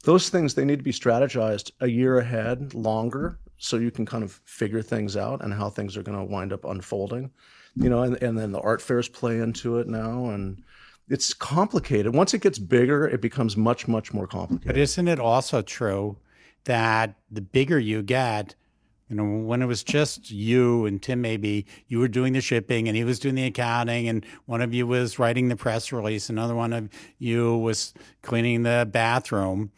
those 0.06 0.30
things 0.30 0.54
they 0.54 0.64
need 0.64 0.80
to 0.80 0.84
be 0.84 0.94
strategized 0.94 1.72
a 1.82 1.88
year 1.88 2.20
ahead, 2.20 2.74
longer, 2.74 3.38
so 3.64 3.78
you 3.78 3.92
can 3.92 4.06
kind 4.06 4.26
of 4.26 4.42
figure 4.44 4.82
things 4.82 5.16
out 5.16 5.42
and 5.42 5.54
how 5.54 5.70
things 5.70 5.96
are 5.96 6.04
going 6.04 6.18
to 6.18 6.24
wind 6.26 6.52
up 6.52 6.66
unfolding. 6.66 7.32
You 7.76 7.90
know, 7.90 8.04
and, 8.04 8.22
and 8.22 8.38
then 8.38 8.52
the 8.52 8.60
art 8.60 8.82
fairs 8.82 9.08
play 9.08 9.40
into 9.40 9.80
it 9.80 9.88
now, 9.88 10.26
and 10.26 10.62
it's 11.10 11.34
complicated. 11.34 12.14
Once 12.14 12.34
it 12.34 12.42
gets 12.42 12.60
bigger, 12.60 13.08
it 13.08 13.22
becomes 13.22 13.56
much, 13.56 13.88
much 13.88 14.14
more 14.14 14.28
complicated. 14.28 14.68
But 14.68 14.78
isn't 14.78 15.08
it 15.08 15.18
also 15.18 15.62
true 15.62 16.18
that 16.66 17.16
the 17.32 17.42
bigger 17.42 17.80
you 17.80 18.04
get, 18.04 18.54
you 19.10 19.16
know, 19.16 19.46
when 19.46 19.62
it 19.62 19.66
was 19.66 19.82
just 19.82 20.30
you 20.30 20.86
and 20.86 21.02
Tim, 21.02 21.22
maybe 21.22 21.66
you 21.88 22.00
were 22.00 22.10
doing 22.10 22.34
the 22.34 22.42
shipping 22.42 22.90
and 22.90 22.98
he 22.98 23.06
was 23.06 23.18
doing 23.18 23.36
the 23.36 23.46
accounting, 23.46 24.10
and 24.10 24.26
one 24.46 24.62
of 24.62 24.74
you 24.74 24.86
was 24.86 25.18
writing 25.18 25.48
the 25.48 25.56
press 25.56 25.92
release, 25.94 26.30
another 26.30 26.54
one 26.54 26.74
of 26.74 26.90
you 27.18 27.58
was 27.58 27.94
cleaning 28.24 28.64
the 28.64 28.88
bathroom 28.92 29.72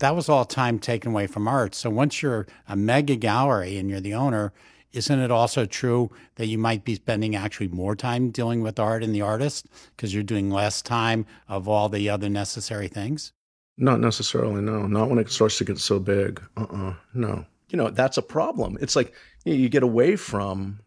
that 0.00 0.16
was 0.16 0.28
all 0.28 0.44
time 0.44 0.78
taken 0.78 1.12
away 1.12 1.26
from 1.26 1.46
art. 1.46 1.74
So 1.74 1.88
once 1.88 2.22
you're 2.22 2.46
a 2.68 2.74
mega 2.74 3.16
gallery 3.16 3.76
and 3.76 3.88
you're 3.88 4.00
the 4.00 4.14
owner, 4.14 4.52
isn't 4.92 5.20
it 5.20 5.30
also 5.30 5.66
true 5.66 6.10
that 6.34 6.46
you 6.46 6.58
might 6.58 6.84
be 6.84 6.96
spending 6.96 7.36
actually 7.36 7.68
more 7.68 7.94
time 7.94 8.30
dealing 8.30 8.62
with 8.62 8.80
art 8.80 9.04
and 9.04 9.14
the 9.14 9.20
artist 9.20 9.66
because 9.94 10.12
you're 10.12 10.22
doing 10.22 10.50
less 10.50 10.82
time 10.82 11.26
of 11.48 11.68
all 11.68 11.88
the 11.88 12.08
other 12.08 12.28
necessary 12.28 12.88
things? 12.88 13.32
Not 13.76 14.00
necessarily, 14.00 14.60
no. 14.60 14.86
Not 14.86 15.08
when 15.08 15.18
it 15.18 15.30
starts 15.30 15.58
to 15.58 15.64
get 15.64 15.78
so 15.78 16.00
big. 16.00 16.42
Uh 16.56 16.62
uh-uh, 16.62 16.90
uh 16.90 16.94
no. 17.14 17.44
You 17.68 17.76
know, 17.76 17.90
that's 17.90 18.18
a 18.18 18.22
problem. 18.22 18.76
It's 18.80 18.96
like 18.96 19.14
you, 19.44 19.52
know, 19.52 19.60
you 19.60 19.68
get 19.68 19.84
away 19.84 20.16
from 20.16 20.80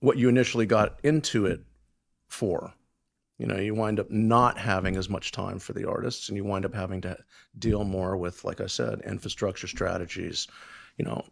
what 0.00 0.18
you 0.18 0.28
initially 0.28 0.66
got 0.66 0.98
into 1.04 1.46
it 1.46 1.60
for 2.28 2.74
you 3.38 3.46
know 3.46 3.56
you 3.56 3.74
wind 3.74 4.00
up 4.00 4.10
not 4.10 4.58
having 4.58 4.96
as 4.96 5.08
much 5.08 5.32
time 5.32 5.58
for 5.58 5.72
the 5.72 5.88
artists 5.88 6.28
and 6.28 6.36
you 6.36 6.44
wind 6.44 6.64
up 6.64 6.74
having 6.74 7.00
to 7.00 7.16
deal 7.58 7.84
more 7.84 8.16
with 8.16 8.44
like 8.44 8.60
i 8.60 8.66
said 8.66 9.00
infrastructure 9.06 9.66
strategies. 9.66 10.46
You 10.98 11.04
know 11.04 11.24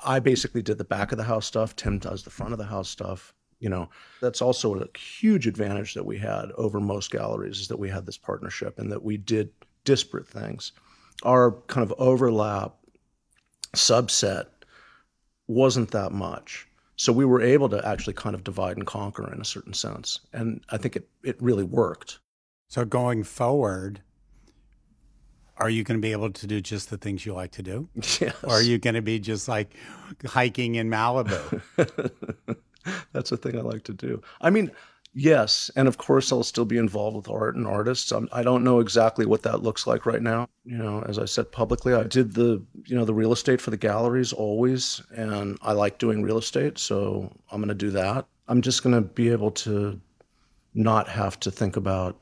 i 0.00 0.18
basically 0.18 0.62
did 0.62 0.78
the 0.78 0.84
back 0.84 1.12
of 1.12 1.18
the 1.18 1.24
house 1.24 1.46
stuff 1.46 1.74
tim 1.76 1.98
does 1.98 2.22
the 2.22 2.30
front 2.30 2.52
of 2.52 2.58
the 2.58 2.66
house 2.66 2.88
stuff 2.88 3.34
you 3.64 3.70
know. 3.70 3.88
That's 4.20 4.42
also 4.42 4.74
a 4.74 4.98
huge 4.98 5.46
advantage 5.46 5.94
that 5.94 6.04
we 6.04 6.18
had 6.18 6.52
over 6.52 6.80
most 6.80 7.10
galleries 7.10 7.60
is 7.60 7.68
that 7.68 7.78
we 7.78 7.88
had 7.88 8.04
this 8.04 8.18
partnership 8.18 8.78
and 8.78 8.92
that 8.92 9.02
we 9.02 9.16
did 9.16 9.50
disparate 9.84 10.28
things. 10.28 10.72
Our 11.22 11.52
kind 11.66 11.82
of 11.82 11.94
overlap 11.98 12.74
subset 13.74 14.46
wasn't 15.46 15.90
that 15.92 16.12
much 16.12 16.68
so 16.96 17.12
we 17.12 17.24
were 17.24 17.42
able 17.42 17.68
to 17.68 17.86
actually 17.86 18.14
kind 18.14 18.34
of 18.34 18.44
divide 18.44 18.76
and 18.76 18.86
conquer 18.86 19.32
in 19.32 19.40
a 19.40 19.44
certain 19.44 19.74
sense. 19.74 20.20
And 20.32 20.64
I 20.70 20.76
think 20.76 20.96
it, 20.96 21.08
it 21.22 21.40
really 21.42 21.64
worked. 21.64 22.20
So 22.68 22.84
going 22.84 23.24
forward, 23.24 24.00
are 25.56 25.70
you 25.70 25.84
going 25.84 25.98
to 25.98 26.02
be 26.02 26.12
able 26.12 26.30
to 26.30 26.46
do 26.46 26.60
just 26.60 26.90
the 26.90 26.96
things 26.96 27.24
you 27.26 27.34
like 27.34 27.52
to 27.52 27.62
do? 27.62 27.88
Yes. 28.20 28.34
Or 28.42 28.52
are 28.52 28.62
you 28.62 28.78
going 28.78 28.94
to 28.94 29.02
be 29.02 29.18
just 29.18 29.48
like 29.48 29.74
hiking 30.26 30.76
in 30.76 30.88
Malibu? 30.88 31.60
That's 33.12 33.30
the 33.30 33.36
thing 33.36 33.56
I 33.58 33.62
like 33.62 33.84
to 33.84 33.92
do. 33.92 34.22
I 34.40 34.50
mean, 34.50 34.70
Yes, 35.16 35.70
and 35.76 35.86
of 35.86 35.96
course 35.96 36.32
I'll 36.32 36.42
still 36.42 36.64
be 36.64 36.76
involved 36.76 37.16
with 37.16 37.30
art 37.30 37.54
and 37.54 37.68
artists. 37.68 38.10
I'm, 38.10 38.28
I 38.32 38.42
do 38.42 38.50
not 38.50 38.62
know 38.62 38.80
exactly 38.80 39.24
what 39.24 39.42
that 39.42 39.62
looks 39.62 39.86
like 39.86 40.06
right 40.06 40.20
now. 40.20 40.48
You 40.64 40.76
know, 40.76 41.04
as 41.06 41.20
I 41.20 41.24
said 41.24 41.52
publicly, 41.52 41.94
I 41.94 42.02
did 42.02 42.34
the 42.34 42.60
you 42.84 42.96
know 42.96 43.04
the 43.04 43.14
real 43.14 43.32
estate 43.32 43.60
for 43.60 43.70
the 43.70 43.76
galleries 43.76 44.32
always, 44.32 45.00
and 45.14 45.56
I 45.62 45.72
like 45.72 45.98
doing 45.98 46.22
real 46.22 46.38
estate, 46.38 46.78
so 46.78 47.30
I'm 47.52 47.60
going 47.60 47.68
to 47.68 47.74
do 47.74 47.90
that. 47.92 48.26
I'm 48.48 48.60
just 48.60 48.82
going 48.82 48.94
to 48.94 49.02
be 49.02 49.30
able 49.30 49.52
to 49.52 50.00
not 50.74 51.08
have 51.08 51.38
to 51.40 51.50
think 51.50 51.76
about 51.76 52.18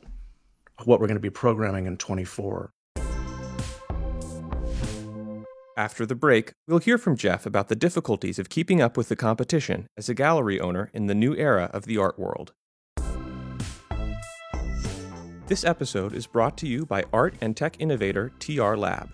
what 0.84 1.00
we're 1.00 1.06
going 1.06 1.16
to 1.16 1.20
be 1.20 1.30
programming 1.30 1.86
in 1.86 1.96
24. 1.96 2.70
After 5.74 6.04
the 6.04 6.14
break, 6.14 6.52
we'll 6.68 6.78
hear 6.78 6.98
from 6.98 7.16
Jeff 7.16 7.46
about 7.46 7.68
the 7.68 7.74
difficulties 7.74 8.38
of 8.38 8.50
keeping 8.50 8.82
up 8.82 8.98
with 8.98 9.08
the 9.08 9.16
competition 9.16 9.86
as 9.96 10.10
a 10.10 10.14
gallery 10.14 10.60
owner 10.60 10.90
in 10.92 11.06
the 11.06 11.14
new 11.14 11.34
era 11.34 11.70
of 11.72 11.86
the 11.86 11.96
art 11.96 12.18
world. 12.18 12.52
This 15.48 15.64
episode 15.64 16.14
is 16.14 16.26
brought 16.26 16.56
to 16.58 16.68
you 16.68 16.86
by 16.86 17.04
art 17.12 17.34
and 17.40 17.56
tech 17.56 17.76
innovator 17.80 18.30
TR 18.38 18.76
Lab. 18.76 19.10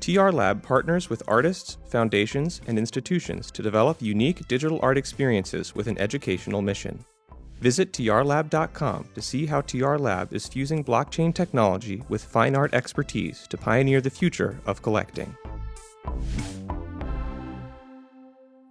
TR 0.00 0.30
Lab 0.30 0.64
partners 0.64 1.08
with 1.08 1.22
artists, 1.28 1.78
foundations, 1.88 2.60
and 2.66 2.76
institutions 2.76 3.52
to 3.52 3.62
develop 3.62 4.02
unique 4.02 4.48
digital 4.48 4.80
art 4.82 4.98
experiences 4.98 5.72
with 5.72 5.86
an 5.86 5.96
educational 5.98 6.60
mission. 6.60 7.04
Visit 7.60 7.92
trlab.com 7.92 9.10
to 9.14 9.22
see 9.22 9.46
how 9.46 9.60
TR 9.60 9.96
Lab 9.96 10.34
is 10.34 10.48
fusing 10.48 10.82
blockchain 10.82 11.32
technology 11.32 12.02
with 12.08 12.24
fine 12.24 12.56
art 12.56 12.74
expertise 12.74 13.46
to 13.48 13.56
pioneer 13.56 14.00
the 14.00 14.10
future 14.10 14.58
of 14.66 14.82
collecting. 14.82 15.36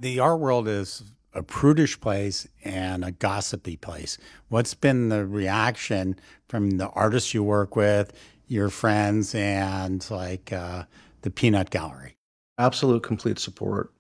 The 0.02 0.20
art 0.20 0.40
world 0.40 0.68
is 0.68 1.04
a 1.34 1.44
prudish 1.44 2.00
place 2.00 2.48
and 2.64 3.06
a 3.06 3.12
gossipy 3.12 3.78
place. 3.78 4.18
What's 4.50 4.74
been 4.74 5.10
the 5.10 5.26
reaction 5.26 6.20
from 6.48 6.72
the 6.72 6.90
artists 6.90 7.34
you 7.34 7.44
work 7.44 7.76
with, 7.76 8.14
your 8.48 8.70
friends, 8.70 9.36
and 9.36 10.06
like 10.10 10.52
uh, 10.52 10.86
the 11.22 11.30
Peanut 11.30 11.70
Gallery? 11.70 12.16
Absolute 12.58 13.04
complete 13.04 13.40
support. 13.40 13.94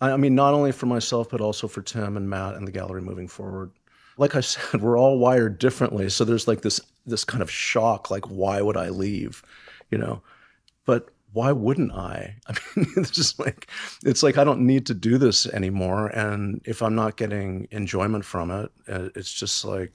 I 0.00 0.16
mean, 0.16 0.34
not 0.34 0.54
only 0.54 0.72
for 0.72 0.86
myself, 0.86 1.28
but 1.30 1.40
also 1.40 1.66
for 1.66 1.82
Tim 1.82 2.16
and 2.16 2.30
Matt 2.30 2.54
and 2.54 2.66
the 2.66 2.72
gallery 2.72 3.02
moving 3.02 3.28
forward. 3.28 3.72
Like 4.16 4.36
I 4.36 4.40
said, 4.42 4.80
we're 4.80 4.98
all 4.98 5.18
wired 5.18 5.58
differently. 5.58 6.08
So 6.08 6.24
there's 6.24 6.48
like 6.48 6.62
this 6.62 6.80
this 7.06 7.24
kind 7.24 7.40
of 7.40 7.50
shock, 7.50 8.10
like, 8.10 8.26
why 8.26 8.60
would 8.60 8.76
I 8.76 8.90
leave? 8.90 9.42
You 9.90 9.96
know? 9.98 10.22
But 10.84 11.08
why 11.32 11.52
wouldn't 11.52 11.92
I? 11.92 12.36
I 12.48 12.54
mean, 12.76 12.86
it's 12.96 13.10
just 13.10 13.38
like 13.38 13.68
it's 14.04 14.22
like 14.22 14.38
I 14.38 14.44
don't 14.44 14.60
need 14.66 14.86
to 14.86 14.94
do 14.94 15.18
this 15.18 15.46
anymore. 15.46 16.08
And 16.08 16.60
if 16.64 16.82
I'm 16.82 16.94
not 16.94 17.16
getting 17.16 17.68
enjoyment 17.70 18.24
from 18.24 18.50
it, 18.50 18.70
uh, 18.88 19.08
it's 19.14 19.32
just 19.32 19.64
like 19.64 19.92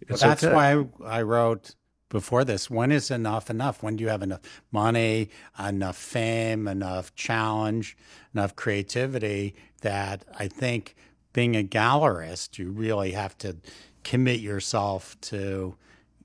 it's 0.00 0.22
Well, 0.22 0.30
that's 0.30 0.44
okay. 0.44 0.54
why 0.54 0.84
I 1.04 1.22
wrote 1.22 1.74
before 2.10 2.44
this 2.44 2.70
when 2.70 2.92
is 2.92 3.10
enough 3.10 3.50
enough? 3.50 3.82
When 3.82 3.96
do 3.96 4.04
you 4.04 4.10
have 4.10 4.22
enough 4.22 4.40
money, 4.70 5.30
enough 5.58 5.96
fame, 5.96 6.68
enough 6.68 7.14
challenge, 7.14 7.96
enough 8.34 8.54
creativity 8.54 9.54
that 9.80 10.24
I 10.38 10.48
think 10.48 10.94
being 11.32 11.56
a 11.56 11.64
gallerist, 11.64 12.58
you 12.58 12.70
really 12.70 13.12
have 13.12 13.36
to 13.38 13.56
commit 14.04 14.40
yourself 14.40 15.20
to, 15.22 15.74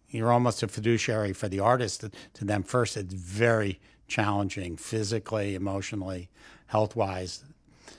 you're 0.10 0.32
almost 0.32 0.62
a 0.64 0.68
fiduciary 0.68 1.34
for 1.34 1.50
the 1.50 1.60
artist 1.60 2.02
to, 2.02 2.12
to 2.36 2.46
them 2.46 2.64
first. 2.64 2.96
It's 2.96 3.14
very 3.14 3.80
challenging 4.10 4.76
physically, 4.76 5.56
emotionally, 5.56 6.30
health 6.68 6.96
wise. 6.96 7.44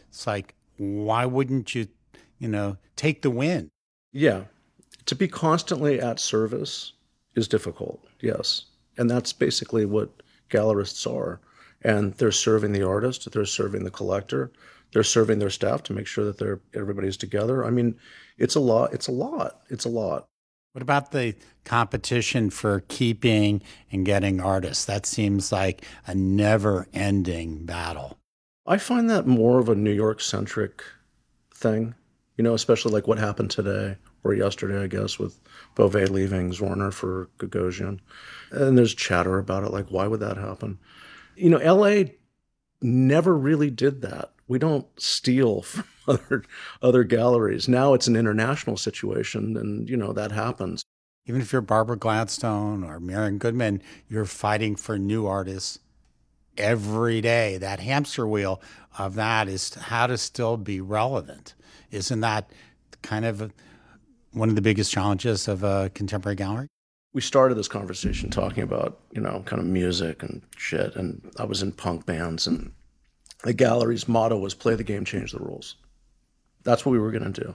It's 0.08 0.26
like, 0.26 0.54
why 0.76 1.24
wouldn't 1.24 1.74
you, 1.74 1.88
you 2.38 2.48
know, 2.48 2.76
take 2.96 3.22
the 3.22 3.30
win? 3.30 3.70
Yeah. 4.12 4.44
To 5.06 5.14
be 5.14 5.28
constantly 5.28 6.00
at 6.00 6.20
service 6.20 6.92
is 7.34 7.48
difficult, 7.48 8.04
yes. 8.20 8.66
And 8.98 9.10
that's 9.10 9.32
basically 9.32 9.86
what 9.86 10.10
gallerists 10.50 11.10
are. 11.10 11.40
And 11.82 12.12
they're 12.14 12.32
serving 12.32 12.72
the 12.72 12.86
artist, 12.86 13.30
they're 13.32 13.46
serving 13.46 13.84
the 13.84 13.90
collector, 13.90 14.52
they're 14.92 15.02
serving 15.02 15.38
their 15.38 15.50
staff 15.50 15.82
to 15.84 15.92
make 15.94 16.06
sure 16.06 16.24
that 16.24 16.38
they're 16.38 16.60
everybody's 16.74 17.16
together. 17.16 17.64
I 17.64 17.70
mean, 17.70 17.96
it's 18.36 18.56
a 18.56 18.60
lot, 18.60 18.92
it's 18.92 19.08
a 19.08 19.12
lot, 19.12 19.60
it's 19.70 19.84
a 19.84 19.88
lot. 19.88 20.26
What 20.72 20.82
about 20.82 21.10
the 21.10 21.34
competition 21.64 22.48
for 22.48 22.84
keeping 22.86 23.62
and 23.90 24.06
getting 24.06 24.40
artists? 24.40 24.84
That 24.84 25.04
seems 25.04 25.50
like 25.50 25.84
a 26.06 26.14
never 26.14 26.86
ending 26.92 27.64
battle. 27.66 28.18
I 28.66 28.78
find 28.78 29.10
that 29.10 29.26
more 29.26 29.58
of 29.58 29.68
a 29.68 29.74
New 29.74 29.92
York 29.92 30.20
centric 30.20 30.84
thing, 31.52 31.94
you 32.36 32.44
know, 32.44 32.54
especially 32.54 32.92
like 32.92 33.08
what 33.08 33.18
happened 33.18 33.50
today 33.50 33.96
or 34.22 34.32
yesterday, 34.32 34.80
I 34.80 34.86
guess, 34.86 35.18
with 35.18 35.40
Beauvais 35.74 36.06
leaving 36.06 36.52
Zwirner 36.52 36.92
for 36.92 37.28
Gagosian. 37.38 37.98
And 38.52 38.78
there's 38.78 38.94
chatter 38.94 39.38
about 39.38 39.64
it, 39.64 39.72
like, 39.72 39.88
why 39.88 40.06
would 40.06 40.20
that 40.20 40.36
happen? 40.36 40.78
You 41.34 41.50
know, 41.50 41.74
LA 41.74 42.10
never 42.80 43.36
really 43.36 43.70
did 43.70 44.02
that. 44.02 44.32
We 44.46 44.58
don't 44.60 44.86
steal 45.00 45.62
from 45.62 45.84
other 46.18 46.44
other 46.82 47.04
galleries. 47.04 47.68
Now 47.68 47.94
it's 47.94 48.06
an 48.06 48.16
international 48.16 48.76
situation, 48.76 49.56
and 49.56 49.88
you 49.88 49.96
know 49.96 50.12
that 50.12 50.32
happens. 50.32 50.82
Even 51.26 51.40
if 51.40 51.52
you're 51.52 51.62
Barbara 51.62 51.96
Gladstone 51.96 52.82
or 52.82 52.98
Marian 52.98 53.38
Goodman, 53.38 53.82
you're 54.08 54.24
fighting 54.24 54.74
for 54.74 54.98
new 54.98 55.26
artists 55.26 55.78
every 56.56 57.20
day. 57.20 57.58
That 57.58 57.80
hamster 57.80 58.26
wheel 58.26 58.60
of 58.98 59.14
that 59.14 59.48
is 59.48 59.74
how 59.74 60.06
to 60.06 60.18
still 60.18 60.56
be 60.56 60.80
relevant. 60.80 61.54
Isn't 61.90 62.20
that 62.20 62.50
kind 63.02 63.24
of 63.24 63.52
one 64.32 64.48
of 64.48 64.54
the 64.54 64.62
biggest 64.62 64.90
challenges 64.90 65.46
of 65.46 65.62
a 65.62 65.90
contemporary 65.94 66.36
gallery? 66.36 66.68
we 67.12 67.20
started 67.20 67.56
this 67.56 67.68
conversation 67.68 68.30
talking 68.30 68.62
about 68.62 69.00
you 69.12 69.20
know 69.20 69.42
kind 69.46 69.60
of 69.60 69.66
music 69.66 70.22
and 70.22 70.42
shit 70.56 70.94
and 70.96 71.20
i 71.38 71.44
was 71.44 71.62
in 71.62 71.72
punk 71.72 72.06
bands 72.06 72.46
and 72.46 72.72
the 73.44 73.52
gallery's 73.52 74.08
motto 74.08 74.38
was 74.38 74.54
play 74.54 74.74
the 74.74 74.84
game 74.84 75.04
change 75.04 75.32
the 75.32 75.38
rules 75.38 75.76
that's 76.64 76.84
what 76.84 76.92
we 76.92 76.98
were 76.98 77.10
going 77.10 77.32
to 77.32 77.40
do 77.44 77.54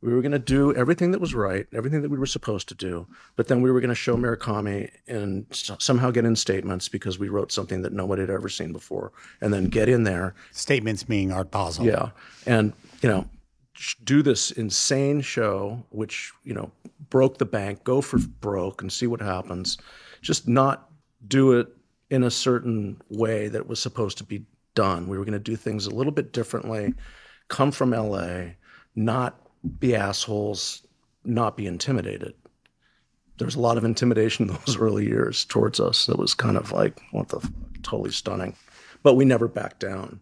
we 0.00 0.12
were 0.12 0.20
going 0.20 0.32
to 0.32 0.38
do 0.38 0.74
everything 0.74 1.12
that 1.12 1.20
was 1.20 1.34
right 1.34 1.66
everything 1.72 2.02
that 2.02 2.10
we 2.10 2.18
were 2.18 2.26
supposed 2.26 2.68
to 2.68 2.74
do 2.74 3.06
but 3.36 3.46
then 3.48 3.62
we 3.62 3.70
were 3.70 3.80
going 3.80 3.88
to 3.88 3.94
show 3.94 4.16
murakami 4.16 4.90
and 5.06 5.46
s- 5.50 5.70
somehow 5.78 6.10
get 6.10 6.24
in 6.24 6.34
statements 6.34 6.88
because 6.88 7.18
we 7.18 7.28
wrote 7.28 7.52
something 7.52 7.82
that 7.82 7.92
nobody 7.92 8.20
had 8.22 8.30
ever 8.30 8.48
seen 8.48 8.72
before 8.72 9.12
and 9.40 9.52
then 9.52 9.64
get 9.66 9.88
in 9.88 10.02
there 10.04 10.34
Statements 10.50 11.02
being 11.04 11.30
Art 11.30 11.50
Basel. 11.50 11.86
yeah, 11.86 12.10
and 12.46 12.72
you 13.02 13.08
know, 13.08 13.26
sh- 13.74 13.94
do 14.04 14.22
this 14.22 14.50
insane 14.52 15.20
show, 15.20 15.84
which 15.90 16.32
you 16.44 16.54
know 16.54 16.70
broke 17.10 17.38
the 17.38 17.44
bank, 17.44 17.84
go 17.84 18.00
for 18.00 18.18
broke, 18.18 18.80
and 18.82 18.92
see 18.92 19.06
what 19.06 19.20
happens. 19.20 19.76
Just 20.20 20.48
not 20.48 20.88
do 21.28 21.52
it 21.52 21.68
in 22.10 22.22
a 22.24 22.30
certain 22.30 23.00
way 23.08 23.48
that 23.48 23.66
was 23.66 23.80
supposed 23.80 24.18
to 24.18 24.24
be 24.24 24.44
done. 24.74 25.06
We 25.08 25.18
were 25.18 25.24
going 25.24 25.32
to 25.32 25.38
do 25.38 25.56
things 25.56 25.86
a 25.86 25.90
little 25.94 26.12
bit 26.12 26.32
differently. 26.32 26.94
Come 27.48 27.72
from 27.72 27.90
LA, 27.90 28.52
not 28.94 29.40
be 29.78 29.94
assholes, 29.94 30.86
not 31.24 31.56
be 31.56 31.66
intimidated. 31.66 32.34
There 33.38 33.46
was 33.46 33.54
a 33.54 33.60
lot 33.60 33.78
of 33.78 33.84
intimidation 33.84 34.48
in 34.48 34.56
those 34.66 34.76
early 34.76 35.06
years 35.06 35.44
towards 35.44 35.80
us. 35.80 36.06
That 36.06 36.18
was 36.18 36.34
kind 36.34 36.56
of 36.56 36.72
like 36.72 37.00
what 37.10 37.28
the 37.28 37.40
fuck, 37.40 37.52
totally 37.82 38.10
stunning, 38.10 38.56
but 39.02 39.14
we 39.14 39.24
never 39.24 39.48
backed 39.48 39.80
down. 39.80 40.20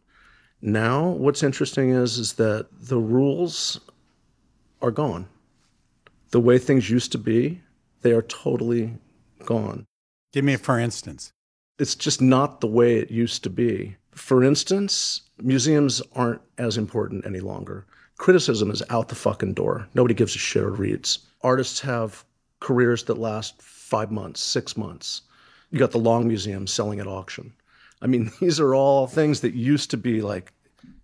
Now, 0.63 1.09
what's 1.09 1.43
interesting 1.43 1.91
is 1.91 2.19
is 2.19 2.35
that 2.35 2.69
the 2.73 2.99
rules 2.99 3.81
are 4.83 4.91
gone. 4.91 5.29
The 6.31 6.41
way 6.41 6.59
things 6.59 6.91
used 6.91 7.13
to 7.13 7.19
be, 7.19 7.61
they 8.03 8.13
are 8.13 8.23
totally 8.23 8.95
gone. 9.45 9.87
Give 10.33 10.45
me 10.45 10.55
a 10.55 10.59
for 10.59 10.79
instance. 10.79 11.33
It's 11.79 11.95
just 11.95 12.21
not 12.21 12.61
the 12.61 12.67
way 12.67 12.97
it 12.97 13.11
used 13.11 13.43
to 13.45 13.51
be. 13.51 13.97
For 14.21 14.45
instance, 14.45 15.23
museums 15.39 16.01
aren't 16.15 16.43
as 16.57 16.77
important 16.77 17.27
any 17.27 17.41
longer. 17.41 17.85
Criticism 18.17 18.71
is 18.71 18.83
out 18.89 19.09
the 19.09 19.17
fucking 19.17 19.55
door. 19.55 19.89
Nobody 19.95 20.15
gives 20.15 20.37
a 20.37 20.39
shit 20.39 20.63
or 20.63 20.71
reads. 20.71 21.21
Artists 21.43 21.81
have 21.81 22.25
careers 22.61 23.03
that 23.05 23.19
last 23.19 23.61
five 23.61 24.13
months, 24.13 24.41
six 24.41 24.77
months. 24.77 25.23
You 25.71 25.81
got 25.81 25.91
the 25.91 25.99
Long 25.99 26.29
Museum 26.29 26.69
selling 26.69 27.01
at 27.01 27.09
auction. 27.09 27.53
I 28.03 28.07
mean, 28.07 28.31
these 28.41 28.61
are 28.61 28.75
all 28.75 29.09
things 29.09 29.41
that 29.41 29.55
used 29.55 29.91
to 29.91 29.97
be 29.97 30.23
like, 30.23 30.53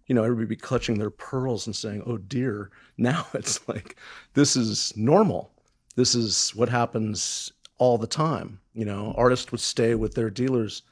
you 0.06 0.14
know, 0.14 0.22
everybody 0.22 0.46
be 0.46 0.56
clutching 0.56 0.98
their 0.98 1.10
pearls 1.10 1.66
and 1.66 1.74
saying, 1.74 2.02
oh 2.06 2.18
dear. 2.18 2.70
Now 2.98 3.26
it's 3.34 3.66
like, 3.66 3.96
this 4.34 4.56
is 4.56 4.96
normal. 4.96 5.50
This 5.96 6.14
is 6.14 6.50
what 6.54 6.68
happens 6.68 7.52
all 7.78 7.98
the 7.98 8.06
time. 8.06 8.60
You 8.72 8.84
know, 8.84 9.14
artists 9.16 9.50
would 9.50 9.60
stay 9.60 9.94
with 9.96 10.14
their 10.14 10.30
dealers 10.30 10.82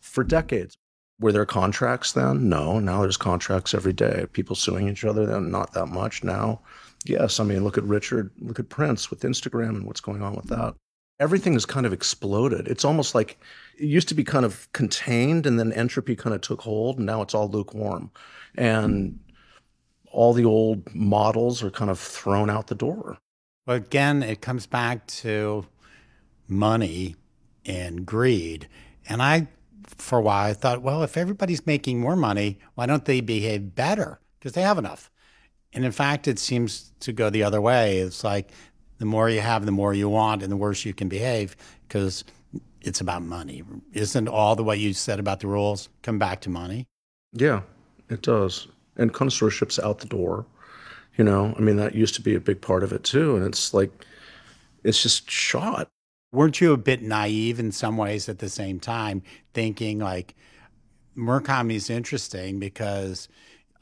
for 0.00 0.24
decades. 0.24 0.76
Were 1.22 1.32
there 1.32 1.46
contracts 1.46 2.12
then? 2.12 2.48
No. 2.48 2.78
Now 2.78 3.00
there's 3.00 3.16
contracts 3.16 3.72
every 3.72 3.92
day. 3.92 4.26
People 4.32 4.56
suing 4.56 4.88
each 4.88 5.04
other 5.04 5.24
then? 5.24 5.50
Not 5.50 5.72
that 5.72 5.86
much 5.86 6.22
now. 6.22 6.60
Yes. 7.04 7.40
I 7.40 7.44
mean, 7.44 7.64
look 7.64 7.78
at 7.78 7.84
Richard, 7.84 8.30
look 8.40 8.58
at 8.58 8.68
Prince 8.68 9.10
with 9.10 9.22
Instagram 9.22 9.70
and 9.70 9.86
what's 9.86 10.00
going 10.00 10.22
on 10.22 10.34
with 10.34 10.46
that. 10.46 10.74
Everything 11.20 11.52
has 11.52 11.64
kind 11.64 11.86
of 11.86 11.92
exploded. 11.92 12.66
It's 12.66 12.84
almost 12.84 13.14
like 13.14 13.38
it 13.78 13.86
used 13.86 14.08
to 14.08 14.14
be 14.14 14.24
kind 14.24 14.44
of 14.44 14.70
contained 14.72 15.46
and 15.46 15.58
then 15.58 15.72
entropy 15.72 16.16
kind 16.16 16.34
of 16.34 16.40
took 16.40 16.60
hold 16.60 16.98
and 16.98 17.06
now 17.06 17.22
it's 17.22 17.34
all 17.34 17.48
lukewarm. 17.48 18.10
And 18.56 19.20
all 20.10 20.32
the 20.32 20.44
old 20.44 20.94
models 20.94 21.62
are 21.62 21.70
kind 21.70 21.90
of 21.90 21.98
thrown 21.98 22.50
out 22.50 22.66
the 22.66 22.74
door. 22.74 23.18
But 23.64 23.76
again, 23.76 24.22
it 24.22 24.40
comes 24.40 24.66
back 24.66 25.06
to 25.06 25.66
money 26.48 27.16
and 27.64 28.04
greed. 28.04 28.68
And 29.08 29.22
I, 29.22 29.48
for 29.86 30.18
a 30.18 30.22
while, 30.22 30.50
I 30.50 30.54
thought, 30.54 30.82
well, 30.82 31.02
if 31.02 31.16
everybody's 31.16 31.66
making 31.66 32.00
more 32.00 32.16
money, 32.16 32.58
why 32.74 32.86
don't 32.86 33.04
they 33.04 33.20
behave 33.20 33.74
better? 33.74 34.20
Because 34.38 34.52
they 34.52 34.62
have 34.62 34.78
enough. 34.78 35.10
And 35.72 35.84
in 35.84 35.92
fact, 35.92 36.28
it 36.28 36.38
seems 36.38 36.92
to 37.00 37.12
go 37.12 37.30
the 37.30 37.42
other 37.42 37.60
way. 37.60 37.98
It's 37.98 38.24
like 38.24 38.50
the 38.98 39.06
more 39.06 39.30
you 39.30 39.40
have, 39.40 39.64
the 39.64 39.72
more 39.72 39.94
you 39.94 40.08
want, 40.08 40.42
and 40.42 40.52
the 40.52 40.56
worse 40.56 40.84
you 40.84 40.92
can 40.92 41.08
behave 41.08 41.56
because 41.88 42.24
it's 42.82 43.00
about 43.00 43.22
money. 43.22 43.62
Isn't 43.92 44.28
all 44.28 44.56
the 44.56 44.64
what 44.64 44.78
you 44.78 44.92
said 44.92 45.18
about 45.18 45.40
the 45.40 45.46
rules 45.46 45.88
come 46.02 46.18
back 46.18 46.40
to 46.42 46.50
money? 46.50 46.86
Yeah, 47.32 47.62
it 48.10 48.22
does. 48.22 48.68
And 48.96 49.12
connoisseurship's 49.12 49.78
out 49.78 50.00
the 50.00 50.06
door. 50.06 50.44
You 51.16 51.24
know, 51.24 51.54
I 51.56 51.60
mean, 51.60 51.76
that 51.76 51.94
used 51.94 52.14
to 52.16 52.22
be 52.22 52.34
a 52.34 52.40
big 52.40 52.60
part 52.60 52.82
of 52.82 52.92
it 52.92 53.04
too. 53.04 53.36
And 53.36 53.44
it's 53.46 53.72
like, 53.72 53.90
it's 54.84 55.02
just 55.02 55.30
shot. 55.30 55.88
Weren't 56.32 56.60
you 56.60 56.72
a 56.72 56.78
bit 56.78 57.02
naive 57.02 57.60
in 57.60 57.70
some 57.72 57.96
ways 57.96 58.28
at 58.28 58.38
the 58.38 58.48
same 58.48 58.80
time, 58.80 59.22
thinking 59.54 59.98
like 59.98 60.34
Murakami's 61.16 61.90
interesting 61.90 62.58
because 62.58 63.28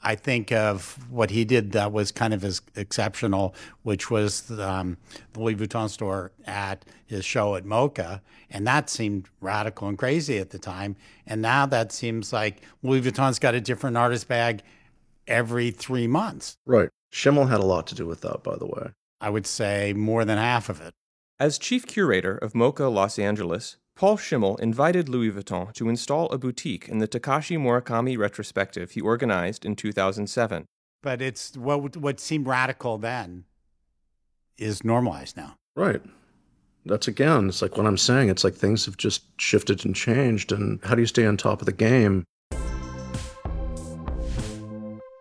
I 0.03 0.15
think 0.15 0.51
of 0.51 0.99
what 1.11 1.31
he 1.31 1.45
did 1.45 1.73
that 1.73 1.93
was 1.93 2.11
kind 2.11 2.33
of 2.33 2.43
as 2.43 2.63
exceptional, 2.75 3.55
which 3.83 4.11
was 4.11 4.51
um, 4.59 4.97
the 5.33 5.41
Louis 5.41 5.57
Vuitton 5.57 5.91
store 5.91 6.33
at 6.47 6.85
his 7.07 7.25
show 7.25 7.55
at 7.55 7.65
MoCA. 7.65 8.21
And 8.51 8.67
that 8.67 8.89
seemed 8.89 9.29
radical 9.41 9.89
and 9.89 9.99
crazy 9.99 10.39
at 10.39 10.51
the 10.51 10.59
time. 10.59 10.97
And 11.27 11.43
now 11.43 11.67
that 11.67 11.93
seems 11.93 12.33
like 12.33 12.63
Louis 12.83 13.03
Vuitton's 13.03 13.39
got 13.39 13.55
a 13.55 13.61
different 13.61 13.97
artist 13.97 14.27
bag 14.27 14.63
every 15.27 15.71
three 15.71 16.07
months. 16.07 16.57
Right. 16.67 16.89
Schimmel 17.13 17.47
had 17.47 17.61
a 17.61 17.67
lot 17.67 17.87
to 17.89 17.95
do 17.95 18.07
with 18.07 18.23
that, 18.23 18.43
by 18.43 18.57
the 18.57 18.67
way. 18.67 18.91
I 19.21 19.29
would 19.29 19.47
say 19.47 19.93
more 19.93 20.25
than 20.25 20.39
half 20.39 20.71
of 20.71 20.81
it. 20.81 20.95
As 21.41 21.57
chief 21.57 21.87
curator 21.87 22.37
of 22.37 22.53
MoCA 22.53 22.93
Los 22.93 23.19
Angeles, 23.19 23.79
Paul 23.97 24.19
Schimmel 24.19 24.59
invited 24.59 25.09
Louis 25.09 25.31
Vuitton 25.31 25.73
to 25.73 25.89
install 25.89 26.27
a 26.27 26.37
boutique 26.37 26.87
in 26.87 26.99
the 26.99 27.09
Takashi 27.09 27.57
Murakami 27.57 28.19
retrospective 28.19 28.91
he 28.91 29.01
organized 29.01 29.65
in 29.65 29.75
2007. 29.75 30.67
But 31.03 31.23
it's 31.23 31.57
what 31.57 31.97
what 31.97 32.21
seemed 32.21 32.47
radical 32.47 32.99
then 32.99 33.45
is 34.59 34.85
normalized 34.85 35.39
now. 35.39 35.57
Right. 35.75 36.03
That's 36.85 37.09
again, 37.09 37.49
it's 37.49 37.63
like 37.63 37.79
what 37.79 37.87
I'm 37.87 37.97
saying. 37.97 38.29
It's 38.29 38.45
like 38.45 38.55
things 38.55 38.85
have 38.85 38.99
just 38.99 39.23
shifted 39.41 39.87
and 39.87 39.97
changed. 39.97 40.53
And 40.53 40.79
how 40.85 40.95
do 40.95 41.01
you 41.01 41.07
stay 41.07 41.25
on 41.25 41.39
top 41.39 41.63
of 41.63 41.67
the 41.67 41.73
game? 41.73 42.23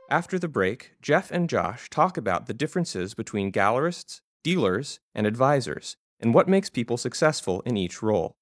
After 0.09 0.37
the 0.37 0.49
break, 0.49 0.95
Jeff 1.01 1.31
and 1.31 1.47
Josh 1.47 1.89
talk 1.89 2.17
about 2.17 2.47
the 2.47 2.53
differences 2.53 3.13
between 3.13 3.53
gallerists, 3.53 4.19
dealers, 4.43 4.99
and 5.15 5.25
advisors, 5.25 5.95
and 6.19 6.33
what 6.33 6.47
makes 6.47 6.69
people 6.69 6.97
successful 6.97 7.61
in 7.65 7.77
each 7.77 8.01
role. 8.01 8.35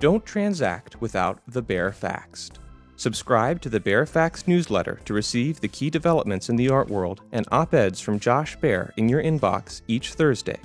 Don't 0.00 0.26
transact 0.26 1.00
without 1.00 1.40
the 1.46 1.62
Baer 1.62 1.92
Faxt. 1.92 2.58
Subscribe 2.96 3.60
to 3.60 3.68
the 3.68 3.80
Baer 3.80 4.04
Faxt 4.04 4.48
newsletter 4.48 5.00
to 5.04 5.14
receive 5.14 5.60
the 5.60 5.68
key 5.68 5.90
developments 5.90 6.48
in 6.48 6.56
the 6.56 6.68
art 6.68 6.88
world 6.88 7.20
and 7.32 7.46
op 7.52 7.72
eds 7.72 8.00
from 8.00 8.18
Josh 8.18 8.56
Baer 8.56 8.92
in 8.96 9.08
your 9.08 9.22
inbox 9.22 9.82
each 9.86 10.14
Thursday, 10.14 10.58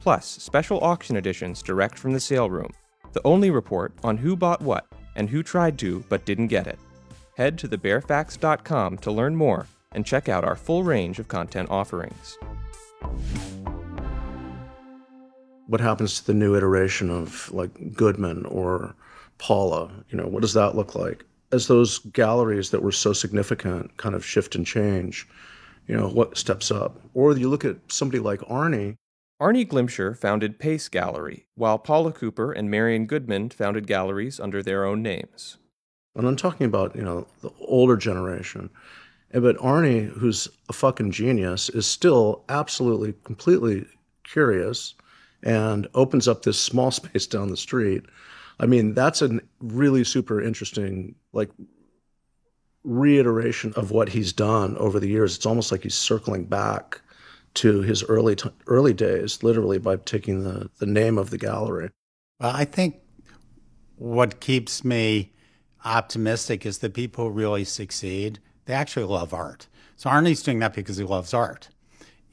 plus 0.00 0.26
special 0.26 0.82
auction 0.82 1.16
editions 1.16 1.62
direct 1.62 1.98
from 1.98 2.12
the 2.12 2.20
sale 2.20 2.48
room, 2.48 2.70
the 3.12 3.20
only 3.24 3.50
report 3.50 3.92
on 4.04 4.16
who 4.16 4.36
bought 4.36 4.62
what 4.62 4.86
and 5.16 5.28
who 5.28 5.42
tried 5.42 5.78
to 5.78 6.04
but 6.08 6.24
didn't 6.24 6.48
get 6.48 6.66
it. 6.66 6.78
Head 7.36 7.58
to 7.58 7.68
thebarefax.com 7.68 8.98
to 8.98 9.10
learn 9.10 9.34
more 9.34 9.66
and 9.92 10.06
check 10.06 10.28
out 10.28 10.44
our 10.44 10.56
full 10.56 10.84
range 10.84 11.18
of 11.18 11.28
content 11.28 11.68
offerings 11.68 12.38
what 15.66 15.80
happens 15.80 16.20
to 16.20 16.26
the 16.26 16.34
new 16.34 16.56
iteration 16.56 17.10
of 17.10 17.50
like 17.52 17.94
Goodman 17.94 18.44
or 18.46 18.94
Paula? 19.38 19.90
You 20.10 20.18
know, 20.18 20.26
what 20.26 20.42
does 20.42 20.54
that 20.54 20.76
look 20.76 20.94
like? 20.94 21.24
As 21.52 21.66
those 21.66 21.98
galleries 21.98 22.70
that 22.70 22.82
were 22.82 22.92
so 22.92 23.12
significant 23.12 23.96
kind 23.96 24.14
of 24.14 24.24
shift 24.24 24.54
and 24.54 24.66
change, 24.66 25.28
you 25.86 25.96
know, 25.96 26.08
what 26.08 26.36
steps 26.36 26.70
up? 26.70 27.00
Or 27.14 27.36
you 27.36 27.48
look 27.48 27.64
at 27.64 27.76
somebody 27.88 28.18
like 28.18 28.40
Arnie. 28.40 28.96
Arnie 29.40 29.66
Glimcher 29.66 30.16
founded 30.16 30.58
Pace 30.58 30.88
Gallery, 30.88 31.46
while 31.54 31.78
Paula 31.78 32.12
Cooper 32.12 32.52
and 32.52 32.70
Marian 32.70 33.06
Goodman 33.06 33.50
founded 33.50 33.86
galleries 33.86 34.40
under 34.40 34.62
their 34.62 34.84
own 34.84 35.02
names. 35.02 35.58
And 36.16 36.26
I'm 36.26 36.36
talking 36.36 36.66
about, 36.66 36.94
you 36.94 37.02
know, 37.02 37.26
the 37.42 37.50
older 37.60 37.96
generation. 37.96 38.70
Eh, 39.32 39.40
but 39.40 39.56
Arnie, 39.58 40.08
who's 40.08 40.48
a 40.68 40.72
fucking 40.72 41.10
genius, 41.10 41.68
is 41.68 41.86
still 41.86 42.44
absolutely, 42.48 43.14
completely 43.24 43.86
curious 44.22 44.94
and 45.44 45.86
opens 45.94 46.26
up 46.26 46.42
this 46.42 46.58
small 46.58 46.90
space 46.90 47.26
down 47.26 47.50
the 47.50 47.56
street. 47.56 48.04
I 48.58 48.66
mean, 48.66 48.94
that's 48.94 49.22
a 49.22 49.40
really 49.60 50.02
super 50.02 50.40
interesting, 50.40 51.14
like, 51.32 51.50
reiteration 52.82 53.72
of 53.76 53.90
what 53.90 54.08
he's 54.08 54.32
done 54.32 54.76
over 54.78 54.98
the 54.98 55.08
years. 55.08 55.36
It's 55.36 55.46
almost 55.46 55.70
like 55.70 55.82
he's 55.82 55.94
circling 55.94 56.44
back 56.44 57.00
to 57.54 57.82
his 57.82 58.02
early 58.04 58.36
t- 58.36 58.50
early 58.66 58.92
days, 58.92 59.42
literally 59.42 59.78
by 59.78 59.96
taking 59.96 60.42
the 60.42 60.70
the 60.78 60.86
name 60.86 61.18
of 61.18 61.30
the 61.30 61.38
gallery. 61.38 61.90
Well, 62.40 62.54
I 62.54 62.64
think 62.64 62.96
what 63.96 64.40
keeps 64.40 64.84
me 64.84 65.32
optimistic 65.84 66.66
is 66.66 66.78
that 66.78 66.94
people 66.94 67.30
really 67.30 67.64
succeed, 67.64 68.40
they 68.64 68.74
actually 68.74 69.06
love 69.06 69.32
art. 69.32 69.68
So 69.96 70.10
Arnie's 70.10 70.42
doing 70.42 70.58
that 70.58 70.74
because 70.74 70.96
he 70.96 71.04
loves 71.04 71.32
art. 71.32 71.68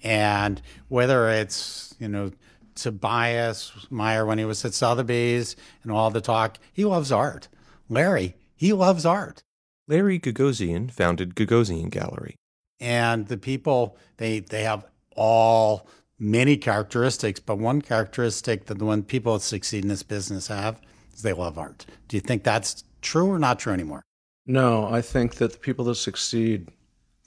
And 0.03 0.61
whether 0.87 1.29
it's, 1.29 1.93
you 1.99 2.07
know, 2.07 2.31
Tobias 2.75 3.71
Meyer 3.89 4.25
when 4.25 4.37
he 4.37 4.45
was 4.45 4.63
at 4.65 4.73
Sotheby's 4.73 5.55
and 5.83 5.91
all 5.91 6.09
the 6.09 6.21
talk. 6.21 6.57
He 6.73 6.85
loves 6.85 7.11
art. 7.11 7.47
Larry, 7.89 8.35
he 8.55 8.73
loves 8.73 9.05
art. 9.05 9.43
Larry 9.87 10.19
Gagosian 10.19 10.91
founded 10.91 11.35
Gagosian 11.35 11.89
Gallery. 11.89 12.35
And 12.79 13.27
the 13.27 13.37
people, 13.37 13.97
they, 14.17 14.39
they 14.39 14.63
have 14.63 14.85
all 15.15 15.87
many 16.17 16.55
characteristics, 16.55 17.39
but 17.39 17.57
one 17.57 17.81
characteristic 17.81 18.65
that 18.65 18.79
the 18.79 18.85
one 18.85 19.03
people 19.03 19.33
that 19.33 19.41
succeed 19.41 19.83
in 19.83 19.89
this 19.89 20.03
business 20.03 20.47
have 20.47 20.79
is 21.13 21.21
they 21.21 21.33
love 21.33 21.57
art. 21.57 21.85
Do 22.07 22.15
you 22.15 22.21
think 22.21 22.43
that's 22.43 22.83
true 23.01 23.27
or 23.27 23.39
not 23.39 23.59
true 23.59 23.73
anymore? 23.73 24.03
No, 24.45 24.87
I 24.87 25.01
think 25.01 25.35
that 25.35 25.53
the 25.53 25.59
people 25.59 25.85
that 25.85 25.95
succeed, 25.95 26.69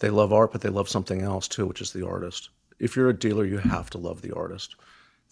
they 0.00 0.10
love 0.10 0.32
art, 0.32 0.52
but 0.52 0.60
they 0.60 0.68
love 0.68 0.88
something 0.88 1.22
else 1.22 1.48
too, 1.48 1.66
which 1.66 1.80
is 1.80 1.92
the 1.92 2.06
artist. 2.06 2.50
If 2.78 2.96
you're 2.96 3.10
a 3.10 3.18
dealer, 3.18 3.44
you 3.44 3.58
have 3.58 3.90
to 3.90 3.98
love 3.98 4.22
the 4.22 4.34
artist 4.34 4.76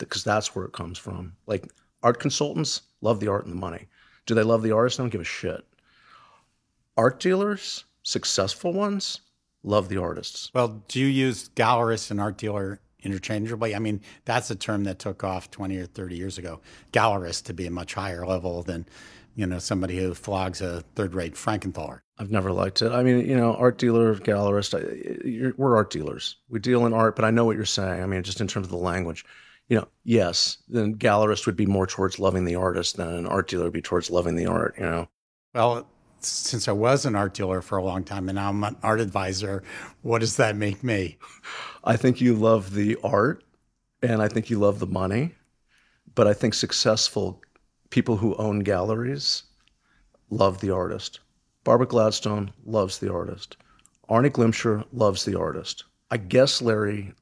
because 0.09 0.25
that's 0.25 0.55
where 0.55 0.65
it 0.65 0.73
comes 0.73 0.99
from. 0.99 1.35
Like 1.47 1.71
art 2.03 2.19
consultants 2.21 2.83
love 3.01 3.21
the 3.21 3.29
art 3.29 3.45
and 3.45 3.53
the 3.53 3.61
money. 3.61 3.87
Do 4.27 4.35
they 4.35 4.43
love 4.43 4.63
the 4.63 4.73
artist? 4.73 4.99
They 4.99 5.03
don't 5.03 5.11
give 5.11 5.21
a 5.21 5.25
shit. 5.25 5.65
Art 6.97 7.21
dealers, 7.21 7.85
successful 8.03 8.73
ones, 8.73 9.21
love 9.63 9.89
the 9.89 9.97
artists. 9.97 10.51
Well, 10.55 10.83
do 10.89 11.01
you 11.01 11.07
use 11.07 11.49
gallerist 11.51 12.11
and 12.11 12.21
art 12.21 12.37
dealer 12.37 12.81
interchangeably? 13.03 13.75
I 13.75 13.79
mean, 13.79 14.01
that's 14.25 14.51
a 14.51 14.57
term 14.57 14.85
that 14.85 14.99
took 14.99 15.25
off 15.25 15.51
20 15.51 15.77
or 15.79 15.87
30 15.87 16.17
years 16.17 16.39
ago. 16.39 16.61
Gallerist 16.93 17.45
to 17.45 17.55
be 17.55 17.67
a 17.67 17.71
much 17.71 17.95
higher 17.95 18.27
level 18.27 18.63
than, 18.63 18.87
you 19.35 19.47
know, 19.47 19.59
somebody 19.59 19.99
who 19.99 20.15
flogs 20.15 20.61
a 20.61 20.83
third-rate 20.95 21.35
Frankenthaler. 21.35 22.01
I've 22.19 22.31
never 22.31 22.53
liked 22.53 22.83
it. 22.83 22.93
I 22.93 23.03
mean, 23.03 23.27
you 23.27 23.37
know, 23.37 23.55
art 23.55 23.79
dealer, 23.79 24.15
gallerist, 24.15 24.75
I, 24.79 25.53
we're 25.57 25.77
art 25.77 25.91
dealers. 25.91 26.37
We 26.49 26.61
deal 26.61 26.87
in 26.87 26.93
art, 26.93 27.17
but 27.17 27.25
I 27.25 27.31
know 27.31 27.45
what 27.45 27.57
you're 27.57 27.65
saying. 27.65 28.03
I 28.03 28.07
mean, 28.07 28.23
just 28.23 28.41
in 28.41 28.47
terms 28.47 28.67
of 28.67 28.71
the 28.71 28.77
language 28.77 29.25
you 29.73 29.79
know, 29.79 29.89
yes, 30.05 30.59
then 30.69 30.97
gallerist 30.97 31.47
would 31.47 31.57
be 31.57 31.65
more 31.65 31.87
towards 31.87 32.19
loving 32.19 32.45
the 32.45 32.57
artist 32.57 32.99
than 32.99 33.09
an 33.09 33.27
art 33.27 33.49
dealer 33.49 33.65
would 33.65 33.73
be 33.73 33.81
towards 33.81 34.11
loving 34.11 34.37
the 34.37 34.45
art, 34.45 34.75
you 34.77 34.85
know. 34.85 35.09
Well, 35.55 35.89
since 36.19 36.69
I 36.69 36.73
was 36.73 37.07
an 37.07 37.17
art 37.17 37.33
dealer 37.33 37.63
for 37.63 37.79
a 37.79 37.83
long 37.83 38.05
time 38.05 38.29
and 38.29 38.37
now 38.37 38.51
I'm 38.51 38.63
an 38.65 38.77
art 38.83 39.01
advisor, 39.01 39.63
what 40.03 40.19
does 40.19 40.37
that 40.37 40.57
make 40.57 40.85
me? 40.85 41.17
I 41.85 41.97
think 41.97 42.21
you 42.21 42.35
love 42.35 42.75
the 42.75 42.99
art 43.03 43.45
and 44.03 44.21
I 44.21 44.29
think 44.29 44.51
you 44.51 44.59
love 44.59 44.79
the 44.79 44.87
money, 44.87 45.35
but 46.15 46.27
I 46.27 46.35
think 46.35 46.53
successful 46.53 47.41
people 47.89 48.19
who 48.19 48.35
own 48.35 48.59
galleries 48.59 49.45
love 50.29 50.61
the 50.61 50.71
artist. 50.71 51.21
Barbara 51.65 51.87
Gladstone 51.87 52.53
loves 52.67 52.99
the 52.99 53.11
artist. 53.11 53.57
Arnie 54.11 54.29
Glimcher 54.29 54.85
loves 54.93 55.25
the 55.25 55.39
artist. 55.39 55.85
I 56.11 56.19
guess 56.19 56.61
Larry 56.61 57.15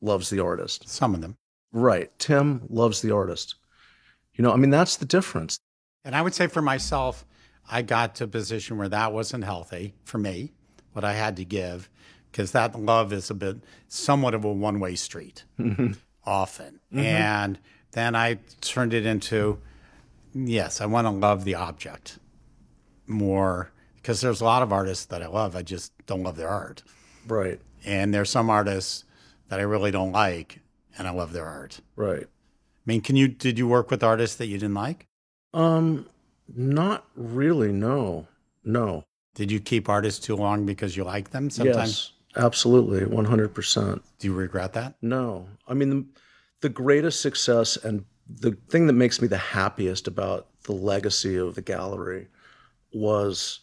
loves 0.00 0.30
the 0.30 0.38
artist. 0.38 0.88
Some 0.88 1.12
of 1.12 1.22
them. 1.22 1.36
Right. 1.72 2.10
Tim 2.18 2.62
loves 2.68 3.02
the 3.02 3.14
artist. 3.14 3.56
You 4.34 4.42
know, 4.42 4.52
I 4.52 4.56
mean, 4.56 4.70
that's 4.70 4.96
the 4.96 5.06
difference. 5.06 5.58
And 6.04 6.14
I 6.14 6.22
would 6.22 6.34
say 6.34 6.46
for 6.46 6.62
myself, 6.62 7.24
I 7.68 7.82
got 7.82 8.14
to 8.16 8.24
a 8.24 8.28
position 8.28 8.78
where 8.78 8.88
that 8.88 9.12
wasn't 9.12 9.44
healthy 9.44 9.94
for 10.04 10.18
me, 10.18 10.52
what 10.92 11.04
I 11.04 11.14
had 11.14 11.36
to 11.36 11.44
give, 11.44 11.88
because 12.30 12.52
that 12.52 12.78
love 12.78 13.12
is 13.12 13.30
a 13.30 13.34
bit 13.34 13.56
somewhat 13.88 14.34
of 14.34 14.44
a 14.44 14.52
one 14.52 14.78
way 14.78 14.94
street 14.94 15.44
mm-hmm. 15.58 15.92
often. 16.24 16.80
Mm-hmm. 16.92 17.00
And 17.00 17.58
then 17.92 18.14
I 18.14 18.38
turned 18.60 18.94
it 18.94 19.06
into 19.06 19.58
yes, 20.32 20.80
I 20.80 20.86
want 20.86 21.06
to 21.06 21.10
love 21.10 21.44
the 21.44 21.54
object 21.54 22.18
more 23.06 23.72
because 23.96 24.20
there's 24.20 24.40
a 24.40 24.44
lot 24.44 24.62
of 24.62 24.72
artists 24.72 25.06
that 25.06 25.22
I 25.22 25.26
love. 25.26 25.56
I 25.56 25.62
just 25.62 25.92
don't 26.06 26.22
love 26.22 26.36
their 26.36 26.48
art. 26.48 26.82
Right. 27.26 27.60
And 27.84 28.12
there's 28.12 28.30
some 28.30 28.50
artists 28.50 29.04
that 29.48 29.58
I 29.58 29.62
really 29.62 29.90
don't 29.90 30.12
like 30.12 30.60
and 30.98 31.06
I 31.06 31.10
love 31.10 31.32
their 31.32 31.46
art. 31.46 31.80
Right. 31.94 32.24
I 32.24 32.84
mean, 32.84 33.00
can 33.00 33.16
you 33.16 33.28
did 33.28 33.58
you 33.58 33.66
work 33.66 33.90
with 33.90 34.02
artists 34.02 34.36
that 34.36 34.46
you 34.46 34.58
didn't 34.58 34.74
like? 34.74 35.06
Um, 35.52 36.08
not 36.54 37.06
really. 37.14 37.72
No, 37.72 38.26
no. 38.64 39.04
Did 39.34 39.50
you 39.50 39.60
keep 39.60 39.88
artists 39.88 40.24
too 40.24 40.36
long 40.36 40.64
because 40.64 40.96
you 40.96 41.04
like 41.04 41.30
them? 41.30 41.50
Sometimes. 41.50 42.12
Yes, 42.34 42.44
absolutely, 42.44 43.04
one 43.04 43.24
hundred 43.24 43.54
percent. 43.54 44.02
Do 44.18 44.28
you 44.28 44.34
regret 44.34 44.72
that? 44.74 44.94
No. 45.02 45.48
I 45.68 45.74
mean, 45.74 45.90
the, 45.90 46.04
the 46.60 46.68
greatest 46.68 47.20
success 47.20 47.76
and 47.76 48.04
the 48.28 48.56
thing 48.68 48.86
that 48.86 48.94
makes 48.94 49.20
me 49.20 49.28
the 49.28 49.36
happiest 49.36 50.08
about 50.08 50.48
the 50.64 50.72
legacy 50.72 51.36
of 51.36 51.54
the 51.54 51.62
gallery 51.62 52.28
was 52.92 53.60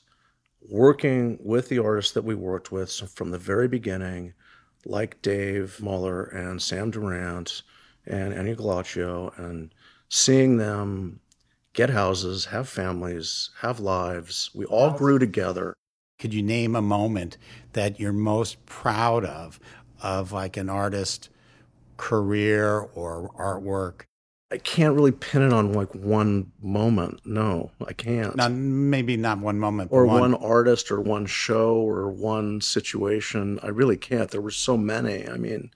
working 0.70 1.38
with 1.44 1.70
the 1.70 1.80
artists 1.80 2.14
that 2.14 2.24
we 2.24 2.36
worked 2.36 2.72
with 2.72 2.90
so 2.90 3.06
from 3.06 3.32
the 3.32 3.38
very 3.38 3.68
beginning 3.68 4.34
like 4.86 5.22
Dave 5.22 5.82
Muller 5.82 6.24
and 6.24 6.62
Sam 6.62 6.92
Durant 6.92 7.64
and 8.06 8.34
Anya 8.34 8.56
Gallaccio 8.56 9.38
and 9.38 9.74
seeing 10.10 10.58
them 10.58 11.20
get 11.74 11.90
houses, 11.90 12.46
have 12.46 12.70
families, 12.70 13.50
have 13.62 13.80
lives. 13.80 14.52
We 14.54 14.66
all 14.66 14.92
grew 14.92 15.20
together. 15.20 15.74
Could 16.20 16.34
you 16.34 16.44
name 16.44 16.76
a 16.76 16.82
moment 16.82 17.38
that 17.74 18.00
you're 18.00 18.14
most 18.14 18.66
proud 18.66 19.26
of, 19.26 19.60
of 20.02 20.32
like 20.32 20.58
an 20.58 20.70
artist 20.70 21.30
career 21.98 22.80
or 22.80 23.32
artwork? 23.38 24.04
I 24.54 24.58
can't 24.58 24.94
really 24.94 25.12
pin 25.12 25.42
it 25.42 25.52
on 25.52 25.74
like 25.74 25.96
one 25.96 26.52
moment. 26.62 27.26
No, 27.26 27.72
I 27.88 27.94
can't. 27.94 28.36
Not 28.36 28.52
maybe 28.52 29.18
not 29.18 29.40
one 29.40 29.58
moment, 29.60 29.92
or 29.92 30.06
one, 30.06 30.36
artist 30.36 30.92
or 30.92 31.02
one 31.02 31.26
show 31.26 31.78
or 31.78 32.12
one 32.12 32.62
situation. 32.62 33.60
I 33.64 33.70
really 33.70 33.98
can't. 33.98 34.30
There 34.30 34.42
were 34.42 34.52
so 34.52 34.78
many. 34.78 35.28
I 35.28 35.38
mean, 35.38 35.72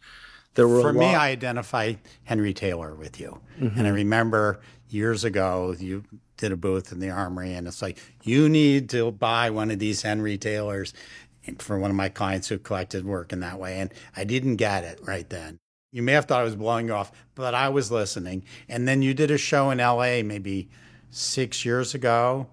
there 0.54 0.68
were 0.68 0.82
For 0.82 0.94
me. 0.94 1.08
I 1.08 1.30
identify 1.32 1.96
Henry 2.26 2.54
Taylor 2.54 2.94
with 2.94 3.20
you, 3.20 3.40
mm-hmm. 3.60 3.80
and 3.80 3.88
I 3.88 3.90
remember 3.90 4.60
years 4.90 5.24
ago 5.24 5.76
you 5.80 6.04
did 6.38 6.52
a 6.52 6.58
booth 6.58 6.92
in 6.92 7.00
the 7.00 7.10
Armory, 7.10 7.54
and 7.54 7.68
it's 7.68 7.82
like 7.82 7.98
you 8.22 8.48
need 8.48 8.92
to 8.92 9.12
buy 9.12 9.50
one 9.50 9.72
of 9.72 9.80
these 9.80 10.04
Henry 10.04 10.38
Taylors 10.38 10.94
for 11.58 11.80
one 11.80 11.90
of 11.90 11.98
my 11.98 12.10
clients 12.10 12.48
who 12.48 12.60
collected 12.60 13.06
work 13.06 13.34
in 13.34 13.40
that 13.40 13.58
way, 13.58 13.80
and 13.80 13.92
I 14.16 14.24
didn't 14.24 14.58
get 14.58 14.84
it 14.84 15.00
right 15.04 15.28
then. 15.28 15.58
You 15.98 16.04
may 16.04 16.12
have 16.12 16.26
thought 16.26 16.42
I 16.42 16.44
was 16.44 16.56
blowing 16.56 16.90
you 16.90 16.94
off, 16.94 17.12
but 17.34 17.56
I 17.56 17.70
was 17.70 17.92
listening. 17.92 18.44
And 18.70 18.88
then 18.88 19.02
you 19.02 19.16
did 19.16 19.32
a 19.32 19.38
show 19.40 19.72
in 19.72 19.80
LA 19.80 20.22
maybe 20.22 20.70
six 21.10 21.66
years 21.66 21.96
ago 21.96 22.46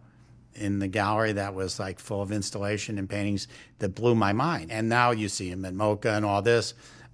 in 0.55 0.79
the 0.79 0.89
gallery 0.89 1.33
that 1.33 1.55
was 1.55 1.79
like 1.79 1.99
full 1.99 2.23
of 2.23 2.33
installation 2.33 2.99
and 2.99 3.07
paintings 3.07 3.47
that 3.81 3.91
blew 3.91 4.15
my 4.15 4.33
mind. 4.33 4.73
And 4.73 4.89
now 4.89 5.11
you 5.11 5.29
see 5.29 5.51
him 5.51 5.67
at 5.67 5.75
MoCA 5.75 6.17
and 6.17 6.25
all 6.25 6.41
this. 6.41 6.73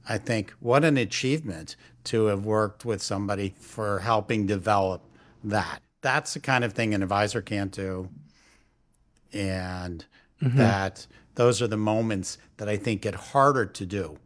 I 0.09 0.19
think 0.19 0.53
what 0.61 0.85
an 0.85 0.97
achievement 0.99 1.75
to 2.05 2.27
have 2.27 2.45
worked 2.45 2.85
with 2.85 3.03
somebody 3.03 3.53
for 3.59 3.99
helping 3.99 4.47
develop 4.47 5.03
that. 5.43 5.83
That's 6.01 6.35
the 6.35 6.41
kind 6.41 6.63
of 6.63 6.75
thing 6.75 6.95
an 6.95 7.03
advisor 7.03 7.43
can't 7.43 7.73
do. 7.73 8.09
And 9.33 10.05
mm-hmm. 10.41 10.59
that 10.59 11.09
those 11.35 11.61
are 11.61 11.67
the 11.67 11.77
moments 11.77 12.39
that 12.59 12.69
I 12.69 12.77
think 12.77 13.03
get 13.03 13.17
harder 13.17 13.67
to 13.67 13.85
do 13.85 14.21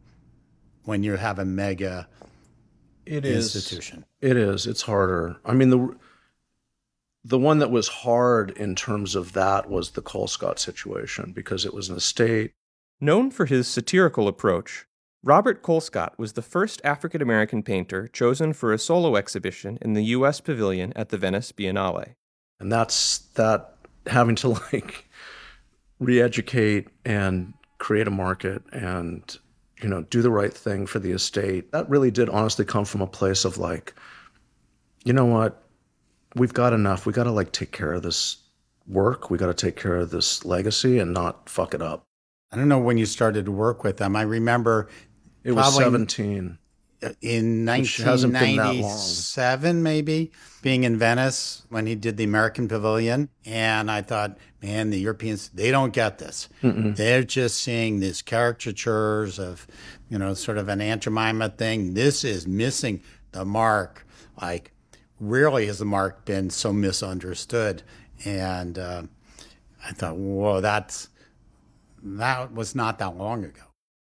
when 0.85 1.03
you 1.03 1.15
have 1.17 1.39
a 1.39 1.45
mega 1.45 2.07
It 3.05 3.25
is. 3.25 3.55
institution. 3.55 4.05
It 4.21 4.37
is. 4.37 4.65
It's 4.67 4.83
harder. 4.83 5.37
I 5.45 5.53
mean 5.53 5.69
the 5.69 5.95
the 7.23 7.39
one 7.39 7.57
that 7.59 7.71
was 7.71 7.87
hard 7.87 8.51
in 8.51 8.75
terms 8.75 9.15
of 9.15 9.33
that 9.33 9.67
was 9.67 9.91
the 9.91 10.01
Colescott 10.01 10.59
situation 10.59 11.31
because 11.33 11.65
it 11.65 11.73
was 11.73 11.89
an 11.89 11.97
estate. 11.97 12.51
Known 13.01 13.31
for 13.31 13.45
his 13.47 13.67
satirical 13.67 14.27
approach, 14.27 14.85
Robert 15.23 15.63
Colescott 15.63 16.11
was 16.19 16.33
the 16.33 16.43
first 16.43 16.81
African 16.83 17.23
American 17.23 17.63
painter 17.63 18.07
chosen 18.07 18.53
for 18.53 18.71
a 18.71 18.77
solo 18.77 19.15
exhibition 19.15 19.79
in 19.81 19.93
the 19.93 20.03
U.S. 20.05 20.39
Pavilion 20.39 20.93
at 20.95 21.09
the 21.09 21.17
Venice 21.17 21.51
Biennale. 21.51 22.13
And 22.59 22.71
that's 22.71 23.17
that 23.33 23.75
having 24.05 24.35
to 24.35 24.49
like 24.71 25.09
re-educate 25.99 26.89
and 27.03 27.53
create 27.79 28.07
a 28.07 28.11
market 28.11 28.61
and 28.71 29.37
you 29.81 29.89
know 29.89 30.03
do 30.03 30.21
the 30.21 30.31
right 30.31 30.53
thing 30.53 30.85
for 30.85 30.99
the 30.99 31.11
estate. 31.11 31.71
That 31.71 31.89
really 31.89 32.11
did 32.11 32.29
honestly 32.29 32.65
come 32.65 32.85
from 32.85 33.01
a 33.01 33.07
place 33.07 33.45
of 33.45 33.57
like, 33.57 33.93
you 35.03 35.13
know 35.13 35.25
what, 35.25 35.63
we've 36.35 36.53
got 36.53 36.73
enough. 36.73 37.05
We 37.05 37.13
got 37.13 37.23
to 37.23 37.31
like 37.31 37.51
take 37.51 37.71
care 37.71 37.93
of 37.93 38.03
this 38.03 38.37
work. 38.87 39.29
We 39.29 39.37
got 39.37 39.47
to 39.47 39.53
take 39.53 39.75
care 39.75 39.95
of 39.95 40.11
this 40.11 40.45
legacy 40.45 40.99
and 40.99 41.13
not 41.13 41.49
fuck 41.49 41.73
it 41.73 41.81
up. 41.81 42.03
I 42.51 42.57
don't 42.57 42.69
know 42.69 42.79
when 42.79 42.97
you 42.97 43.05
started 43.05 43.45
to 43.45 43.51
work 43.51 43.83
with 43.83 43.97
them. 43.97 44.15
I 44.15 44.21
remember 44.21 44.87
It 45.43 45.51
was 45.51 45.75
17. 45.75 46.57
In 47.21 47.65
Which 47.65 47.97
hasn't 47.97 48.33
been 48.33 48.55
that 48.57 48.75
long. 48.75 48.75
1997, 48.75 49.83
maybe, 49.83 50.31
being 50.61 50.83
in 50.83 50.97
Venice 50.97 51.63
when 51.69 51.85
he 51.85 51.95
did 51.95 52.17
the 52.17 52.23
American 52.23 52.67
Pavilion. 52.67 53.29
And 53.45 53.91
I 53.91 54.01
thought, 54.01 54.37
man, 54.61 54.89
the 54.89 54.99
Europeans, 54.99 55.49
they 55.49 55.71
don't 55.71 55.93
get 55.93 56.17
this. 56.17 56.49
They're 56.61 57.23
just 57.23 57.59
seeing 57.59 57.99
these 57.99 58.21
caricatures 58.21 59.39
of, 59.39 59.67
you 60.09 60.17
know, 60.17 60.33
sort 60.33 60.57
of 60.57 60.69
an 60.69 60.81
Aunt 60.81 61.03
Jemima 61.03 61.49
thing. 61.49 61.93
This 61.93 62.23
is 62.23 62.47
missing 62.47 63.01
the 63.31 63.45
mark. 63.45 64.05
Like, 64.41 64.71
rarely 65.19 65.67
has 65.67 65.79
the 65.79 65.85
mark 65.85 66.25
been 66.25 66.49
so 66.49 66.73
misunderstood. 66.73 67.83
And 68.23 68.79
uh, 68.79 69.03
I 69.85 69.91
thought, 69.91 70.17
whoa, 70.17 70.61
that's 70.61 71.09
that 72.03 72.53
was 72.53 72.75
not 72.75 72.99
that 72.99 73.17
long 73.17 73.43
ago. 73.43 73.61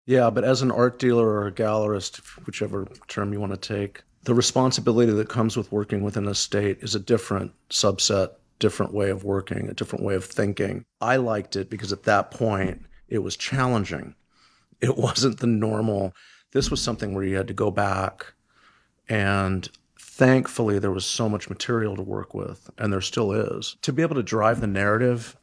Yeah, 0.05 0.29
but 0.29 0.43
as 0.43 0.61
an 0.61 0.71
art 0.71 0.99
dealer 0.99 1.27
or 1.27 1.47
a 1.47 1.51
gallerist, 1.51 2.17
whichever 2.45 2.87
term 3.07 3.33
you 3.33 3.39
want 3.39 3.59
to 3.59 3.75
take, 3.75 4.03
the 4.23 4.35
responsibility 4.35 5.11
that 5.11 5.29
comes 5.29 5.57
with 5.57 5.71
working 5.71 6.03
with 6.03 6.17
an 6.17 6.27
estate 6.27 6.79
is 6.81 6.95
a 6.95 6.99
different 6.99 7.51
subset, 7.69 8.31
different 8.59 8.93
way 8.93 9.09
of 9.09 9.23
working, 9.23 9.69
a 9.69 9.73
different 9.73 10.03
way 10.03 10.15
of 10.15 10.25
thinking. 10.25 10.83
I 11.01 11.17
liked 11.17 11.55
it 11.55 11.69
because 11.69 11.91
at 11.91 12.03
that 12.03 12.31
point 12.31 12.85
it 13.07 13.19
was 13.19 13.35
challenging. 13.35 14.15
It 14.81 14.97
wasn't 14.97 15.39
the 15.39 15.47
normal. 15.47 16.13
This 16.51 16.69
was 16.69 16.81
something 16.81 17.13
where 17.13 17.23
you 17.23 17.35
had 17.35 17.47
to 17.47 17.53
go 17.53 17.71
back 17.71 18.33
and 19.09 19.69
thankfully 19.99 20.79
there 20.79 20.91
was 20.91 21.05
so 21.05 21.27
much 21.27 21.49
material 21.49 21.95
to 21.95 22.01
work 22.01 22.33
with 22.33 22.69
and 22.77 22.93
there 22.93 23.01
still 23.01 23.31
is. 23.31 23.75
To 23.81 23.93
be 23.93 24.01
able 24.01 24.15
to 24.15 24.23
drive 24.23 24.61
the 24.61 24.67
narrative 24.67 25.35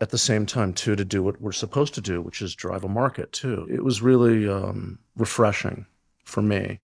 at 0.00 0.10
the 0.10 0.18
same 0.18 0.46
time 0.46 0.72
too 0.72 0.96
to 0.96 1.04
do 1.04 1.22
what 1.22 1.40
we're 1.40 1.52
supposed 1.52 1.94
to 1.94 2.00
do 2.00 2.20
which 2.20 2.42
is 2.42 2.54
drive 2.54 2.84
a 2.84 2.88
market 2.88 3.32
too 3.32 3.66
it 3.70 3.84
was 3.84 4.02
really 4.02 4.48
um, 4.48 4.98
refreshing 5.16 5.86
for 6.24 6.42
me 6.42 6.78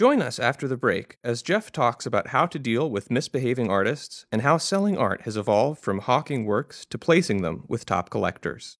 Join 0.00 0.22
us 0.22 0.38
after 0.38 0.66
the 0.66 0.78
break 0.78 1.18
as 1.22 1.42
Jeff 1.42 1.70
talks 1.70 2.06
about 2.06 2.28
how 2.28 2.46
to 2.46 2.58
deal 2.58 2.90
with 2.90 3.10
misbehaving 3.10 3.70
artists 3.70 4.24
and 4.32 4.40
how 4.40 4.56
selling 4.56 4.96
art 4.96 5.20
has 5.26 5.36
evolved 5.36 5.82
from 5.82 5.98
hawking 5.98 6.46
works 6.46 6.86
to 6.86 6.96
placing 6.96 7.42
them 7.42 7.64
with 7.68 7.84
top 7.84 8.08
collectors. 8.08 8.78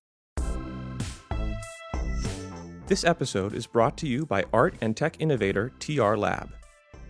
This 2.87 3.05
episode 3.05 3.55
is 3.55 3.66
brought 3.66 3.99
to 3.99 4.09
you 4.09 4.25
by 4.25 4.47
art 4.51 4.77
and 4.81 4.97
tech 4.97 5.21
innovator 5.21 5.73
TR 5.79 6.16
Lab. 6.16 6.55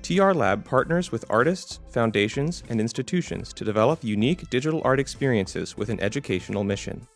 TR 0.03 0.33
Lab 0.33 0.65
partners 0.65 1.13
with 1.13 1.25
artists, 1.31 1.81
foundations, 1.91 2.63
and 2.69 2.81
institutions 2.81 3.53
to 3.53 3.65
develop 3.65 4.03
unique 4.03 4.49
digital 4.51 4.81
art 4.85 5.01
experiences 5.01 5.77
with 5.77 5.89
an 5.89 6.01
educational 6.01 6.65
mission. 6.65 7.07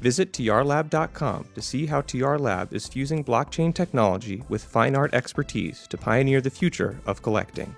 Visit 0.00 0.32
trlab.com 0.32 1.46
to 1.54 1.62
see 1.62 1.86
how 1.86 2.02
TR 2.02 2.36
Lab 2.36 2.72
is 2.72 2.86
fusing 2.86 3.24
blockchain 3.24 3.74
technology 3.74 4.42
with 4.48 4.64
fine 4.64 4.94
art 4.94 5.12
expertise 5.12 5.86
to 5.88 5.98
pioneer 5.98 6.40
the 6.40 6.50
future 6.50 7.00
of 7.06 7.22
collecting. 7.22 7.76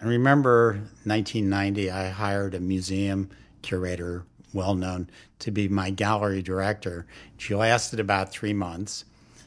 I 0.00 0.04
remember 0.04 0.74
1990, 1.04 1.90
I 1.90 2.10
hired 2.10 2.54
a 2.54 2.60
museum 2.60 3.30
curator, 3.62 4.24
well 4.52 4.76
known, 4.76 5.10
to 5.40 5.50
be 5.50 5.68
my 5.68 5.90
gallery 5.90 6.42
director. 6.42 7.06
She 7.38 7.56
lasted 7.56 7.98
about 7.98 8.30
three 8.30 8.52
months. 8.52 9.04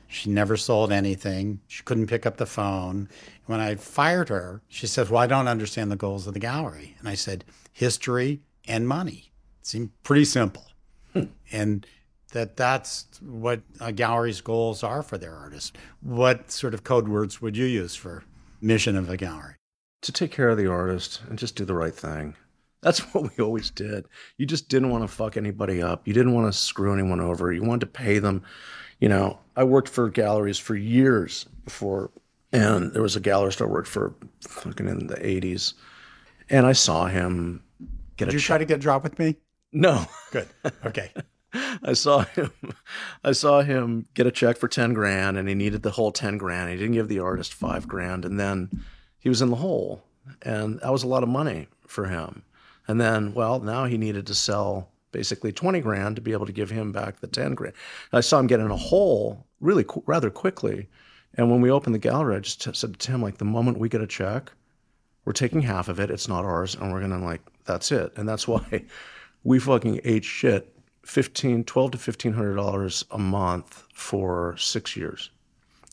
She 0.10 0.30
never 0.30 0.58
sold 0.58 0.91
anything. 0.91 1.62
She 1.67 1.84
couldn't 1.84 2.08
pick 2.08 2.26
up 2.26 2.38
the 2.38 2.45
phone. 2.45 3.08
When 3.45 3.60
I 3.60 3.76
fired 3.76 4.30
her, 4.30 4.62
she 4.67 4.88
said, 4.88 5.10
Well, 5.10 5.22
I 5.22 5.28
don't 5.28 5.48
understand 5.48 5.91
the 5.91 5.95
goals 5.95 6.28
of 6.28 6.34
the 6.34 6.39
gallery. 6.39 6.95
And 7.00 7.08
I 7.08 7.15
said, 7.15 7.45
History 7.72 8.41
and 8.67 8.88
money. 8.88 9.32
It 9.62 9.67
seemed 9.67 9.91
pretty 10.04 10.26
simple. 10.26 10.65
Hmm. 11.13 11.24
and 11.52 11.88
that 12.34 12.56
that's 12.56 13.08
what 13.22 13.62
a 13.80 13.91
gallery's 13.91 14.41
goals 14.41 14.84
are 14.84 15.02
for 15.02 15.17
their 15.17 15.34
artists. 15.34 15.72
What 16.02 16.52
sort 16.52 16.76
of 16.76 16.84
code 16.84 17.08
words 17.08 17.41
would 17.41 17.58
you 17.58 17.65
use 17.65 17.95
for 17.95 18.24
mission 18.62 18.95
of 18.95 19.10
a 19.10 19.17
gallery? 19.17 19.56
to 20.02 20.12
take 20.12 20.32
care 20.32 20.50
of 20.50 20.58
the 20.58 20.67
artist 20.67 21.22
and 21.30 21.38
just 21.38 21.56
do 21.56 21.65
the 21.65 21.74
right 21.74 21.95
thing 21.95 22.36
that's 22.82 23.00
what 23.13 23.24
we 23.24 23.43
always 23.43 23.69
did 23.69 24.06
you 24.38 24.45
just 24.45 24.69
didn't 24.69 24.89
want 24.89 25.04
to 25.04 25.08
fuck 25.08 25.38
anybody 25.38 25.82
up 25.82 26.08
you 26.08 26.13
didn't 26.13 26.34
want 26.34 26.52
to 26.52 26.58
screw 26.58 26.93
anyone 26.93 27.19
over 27.19 27.52
you 27.52 27.63
wanted 27.63 27.82
to 27.82 27.88
pay 27.88 28.19
them 28.19 28.41
you 29.00 29.10
know 29.10 29.40
i 29.56 29.64
worked 29.64 29.90
for 29.90 30.10
galleries 30.10 30.58
for 30.58 30.76
years 30.76 31.46
before 31.66 32.12
and 32.52 32.94
there 32.94 33.02
was 33.02 33.16
a 33.16 33.22
gallerist 33.22 33.62
i 33.62 33.66
worked 33.66 33.88
for 33.88 34.14
fucking 34.42 34.88
in 34.88 35.08
the 35.08 35.16
80s 35.16 35.74
and 36.50 36.66
i 36.66 36.72
saw 36.74 37.08
him 37.08 37.64
get 38.18 38.26
Did 38.26 38.34
you 38.34 38.40
try 38.40 38.58
to 38.58 38.66
get 38.66 38.78
a 38.78 38.82
job 38.82 39.04
with 39.04 39.18
me? 39.20 39.38
no 39.72 40.06
Good. 40.32 40.48
Okay. 40.86 41.12
I 41.84 41.94
saw 41.94 42.20
him 42.26 42.52
I 43.24 43.32
saw 43.32 43.62
him 43.62 44.06
get 44.14 44.28
a 44.28 44.32
check 44.32 44.58
for 44.58 44.68
10 44.68 44.94
grand 44.94 45.38
and 45.38 45.50
he 45.50 45.56
needed 45.56 45.82
the 45.82 45.92
whole 45.92 46.12
10 46.12 46.38
grand. 46.38 46.70
He 46.70 46.78
didn't 46.78 46.94
give 46.94 47.08
the 47.08 47.20
artist 47.20 47.54
5 47.54 47.88
grand 47.88 48.24
and 48.26 48.40
then 48.40 48.70
he 49.18 49.30
was 49.30 49.42
in 49.42 49.50
the 49.50 49.56
hole 49.56 50.04
and 50.44 50.80
that 50.82 50.92
was 50.92 51.04
a 51.04 51.08
lot 51.08 51.24
of 51.24 51.30
money 51.30 51.68
for 51.88 52.06
him. 52.06 52.44
And 52.88 53.02
then 53.02 53.34
well, 53.34 53.60
now 53.60 53.86
he 53.86 53.98
needed 53.98 54.28
to 54.28 54.36
sell 54.36 54.90
basically 55.12 55.52
20 55.52 55.80
grand 55.82 56.15
to 56.15 56.22
be 56.22 56.32
able 56.32 56.45
to 56.45 56.52
give 56.52 56.69
him 56.69 56.91
back 56.91 57.19
the 57.19 57.28
10 57.28 57.56
grand. 57.56 57.74
And 58.12 58.17
I 58.17 58.22
saw 58.22 58.39
him 58.39 58.48
get 58.48 58.60
in 58.60 58.69
a 58.72 58.76
hole 58.78 59.45
really 59.60 59.84
qu- 59.84 60.04
rather 60.06 60.30
quickly. 60.30 60.88
And 61.36 61.50
when 61.52 61.62
we 61.62 61.72
opened 61.72 61.95
the 61.95 62.00
gallery, 62.00 62.36
I 62.36 62.39
just 62.39 62.62
t- 62.62 62.74
said 62.74 62.93
to 62.93 63.00
Tim 63.00 63.22
like 63.22 63.38
the 63.38 63.45
moment 63.45 63.78
we 63.80 63.89
get 63.89 64.02
a 64.02 64.08
check, 64.08 64.52
we're 65.26 65.34
taking 65.34 65.62
half 65.62 65.89
of 65.89 66.00
it, 66.00 66.10
it's 66.10 66.28
not 66.28 66.45
ours 66.45 66.76
and 66.76 66.91
we're 66.91 67.00
going 67.00 67.12
to 67.12 67.26
like 67.26 67.41
that's 67.65 67.91
it. 67.91 68.12
And 68.17 68.28
that's 68.28 68.48
why 68.48 68.84
we 69.43 69.60
fucking 69.60 70.02
ate 70.04 70.26
shit 70.26 70.74
15 71.06 71.63
12 71.63 71.91
to 71.91 71.98
1500 71.98 72.56
dollars 72.56 73.06
a 73.12 73.17
month 73.17 73.84
for 73.93 74.56
six 74.58 74.95
years 74.95 75.32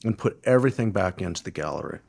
and 0.05 0.17
put 0.19 0.39
everything 0.45 0.91
back 0.93 1.23
into 1.23 1.43
the 1.43 1.51
gallery. 1.51 2.01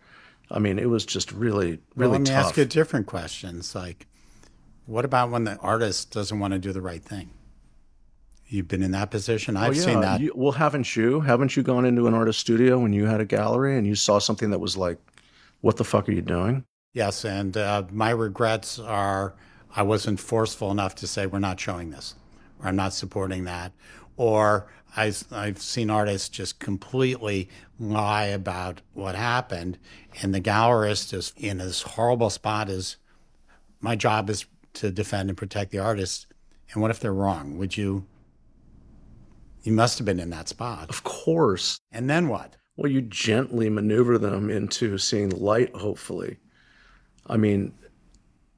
I 0.49 0.59
mean, 0.59 0.79
it 0.79 0.89
was 0.89 1.05
just 1.05 1.31
really, 1.33 1.71
Well, 1.95 2.09
really 2.09 2.11
let 2.13 2.21
me 2.21 2.25
tough. 2.27 2.45
ask 2.47 2.57
you 2.57 2.63
a 2.63 2.65
different 2.65 3.05
question. 3.05 3.57
It's 3.57 3.75
like, 3.75 4.06
what 4.87 5.05
about 5.05 5.29
when 5.29 5.43
the 5.43 5.57
artist 5.57 6.11
doesn't 6.11 6.39
want 6.39 6.53
to 6.53 6.59
do 6.59 6.71
the 6.71 6.81
right 6.81 7.03
thing? 7.03 7.29
You've 8.47 8.67
been 8.67 8.81
in 8.81 8.91
that 8.91 9.11
position. 9.11 9.57
I've 9.57 9.71
Oh, 9.71 9.73
seen 9.73 9.99
that. 9.99 10.21
You, 10.21 10.31
well, 10.33 10.53
haven't 10.53 10.95
you? 10.95 11.19
Haven't 11.19 11.55
you 11.57 11.63
gone 11.63 11.85
into 11.85 12.07
an 12.07 12.13
artist 12.13 12.39
studio 12.39 12.79
when 12.79 12.93
you 12.93 13.05
had 13.05 13.19
a 13.19 13.25
gallery 13.25 13.77
and 13.77 13.85
you 13.85 13.93
saw 13.93 14.19
something 14.19 14.49
that 14.51 14.59
was 14.59 14.77
like, 14.77 14.97
what 15.61 15.75
the 15.75 15.83
fuck 15.83 16.07
are 16.07 16.13
you 16.13 16.21
doing? 16.21 16.63
Yes, 16.93 17.25
and 17.25 17.55
uh, 17.57 17.83
my 17.91 18.09
regrets 18.11 18.79
are 18.79 19.35
I 19.75 19.83
wasn't 19.83 20.19
forceful 20.19 20.71
enough 20.71 20.95
to 20.95 21.07
say 21.07 21.25
we're 21.27 21.39
not 21.39 21.59
showing 21.59 21.89
this, 21.91 22.15
or 22.59 22.67
I'm 22.67 22.75
not 22.77 22.93
supporting 22.93 23.43
that, 23.43 23.73
or 24.15 24.67
I, 24.95 25.13
I've 25.31 25.61
seen 25.61 25.89
artists 25.89 26.29
just 26.29 26.59
completely 26.59 27.49
lie 27.79 28.25
about 28.25 28.81
what 28.93 29.15
happened, 29.15 29.77
and 30.21 30.33
the 30.33 30.41
gallerist 30.41 31.13
is 31.13 31.33
in 31.35 31.57
this 31.57 31.81
horrible 31.81 32.29
spot. 32.29 32.69
Is 32.69 32.95
my 33.81 33.95
job 33.95 34.29
is 34.29 34.45
to 34.77 34.91
defend 34.91 35.29
and 35.29 35.37
protect 35.37 35.71
the 35.71 35.79
artist, 35.79 36.27
and 36.71 36.81
what 36.81 36.91
if 36.91 36.99
they're 36.99 37.13
wrong? 37.13 37.57
Would 37.57 37.77
you? 37.77 38.05
You 39.63 39.73
must 39.73 39.97
have 39.97 40.05
been 40.05 40.19
in 40.19 40.29
that 40.29 40.47
spot, 40.47 40.89
Of 40.89 41.03
course. 41.03 41.79
and 41.91 42.09
then 42.09 42.29
what? 42.29 42.55
Well, 42.77 42.91
you 42.91 43.01
gently 43.01 43.69
maneuver 43.69 44.17
them 44.17 44.49
into 44.49 44.97
seeing 44.97 45.29
light, 45.31 45.75
hopefully. 45.75 46.37
I 47.25 47.37
mean, 47.37 47.73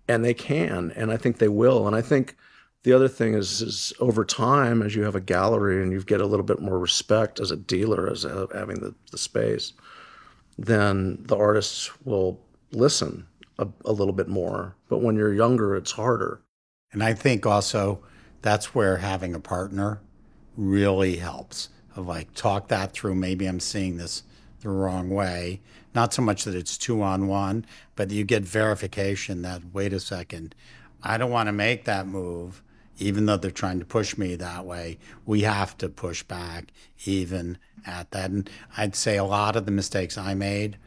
and 0.08 0.23
they 0.23 0.34
can, 0.34 0.91
and 0.95 1.12
I 1.12 1.17
think 1.17 1.38
they 1.38 1.47
will. 1.47 1.88
And 1.88 1.95
I 1.95 2.01
think 2.01 2.36
the 2.84 2.93
other 2.93 3.08
thing 3.08 3.34
is, 3.34 3.62
is 3.62 3.93
over 3.99 4.23
time, 4.23 4.82
as 4.82 4.93
you 4.95 5.03
have 5.03 5.15
a 5.15 5.21
gallery 5.21 5.82
and 5.82 5.91
you 5.91 6.01
get 6.03 6.21
a 6.21 6.25
little 6.27 6.45
bit 6.45 6.60
more 6.62 6.77
respect 6.77 7.39
as 7.39 7.49
a 7.49 7.55
dealer, 7.58 8.10
as 8.12 8.25
a, 8.25 8.47
having 8.53 8.79
the, 8.79 8.93
the 9.12 9.17
space, 9.17 9.73
then 10.58 11.17
the 11.23 11.38
artists 11.38 11.89
will 12.05 12.39
listen 12.71 13.25
a, 13.60 13.67
a 13.86 13.91
little 13.91 14.13
bit 14.13 14.28
more. 14.28 14.76
But 14.88 15.02
when 15.02 15.15
you're 15.15 15.34
younger, 15.34 15.76
it's 15.76 15.91
harder. 15.91 16.41
And 16.91 17.04
I 17.04 17.13
think 17.13 17.45
also 17.45 18.02
that's 18.41 18.74
where 18.74 18.98
having 18.98 19.36
a 19.36 19.39
partner 19.39 20.02
really 20.56 21.17
helps. 21.17 21.69
Of 21.95 22.08
like 22.08 22.34
talk 22.34 22.69
that 22.69 22.93
through. 22.93 23.15
Maybe 23.15 23.45
I'm 23.45 23.60
seeing 23.60 23.98
this 23.98 24.24
the 24.62 24.69
wrong 24.69 25.10
way. 25.10 25.62
Not 25.93 26.13
so 26.13 26.22
much 26.22 26.43
that 26.45 26.56
it's 26.56 26.78
two 26.78 27.02
on 27.02 27.28
one, 27.28 27.65
but 27.95 28.12
you 28.12 28.24
get 28.24 28.43
verification 28.43 29.41
that 29.41 29.74
wait 29.74 29.91
a 29.91 30.00
second, 30.00 30.56
I 31.02 31.17
don't 31.17 31.32
want 31.32 31.48
to 31.48 31.54
make 31.54 31.86
that 31.86 32.08
move, 32.08 32.62
even 33.00 33.26
though 33.26 33.38
they're 33.38 33.52
trying 33.52 33.80
to 33.80 33.86
push 33.86 34.17
me 34.17 34.36
that 34.36 34.65
way. 34.65 35.00
We 35.26 35.41
have 35.41 35.78
to 35.80 35.89
push 35.89 36.24
back 36.24 36.72
even 37.06 37.58
at 37.86 38.12
that. 38.12 38.30
And 38.30 38.50
I'd 38.78 38.95
say 38.95 39.17
a 39.17 39.24
lot 39.24 39.56
of 39.56 39.65
the 39.65 39.72
mistakes 39.72 40.17
I 40.17 40.36
made 40.36 40.78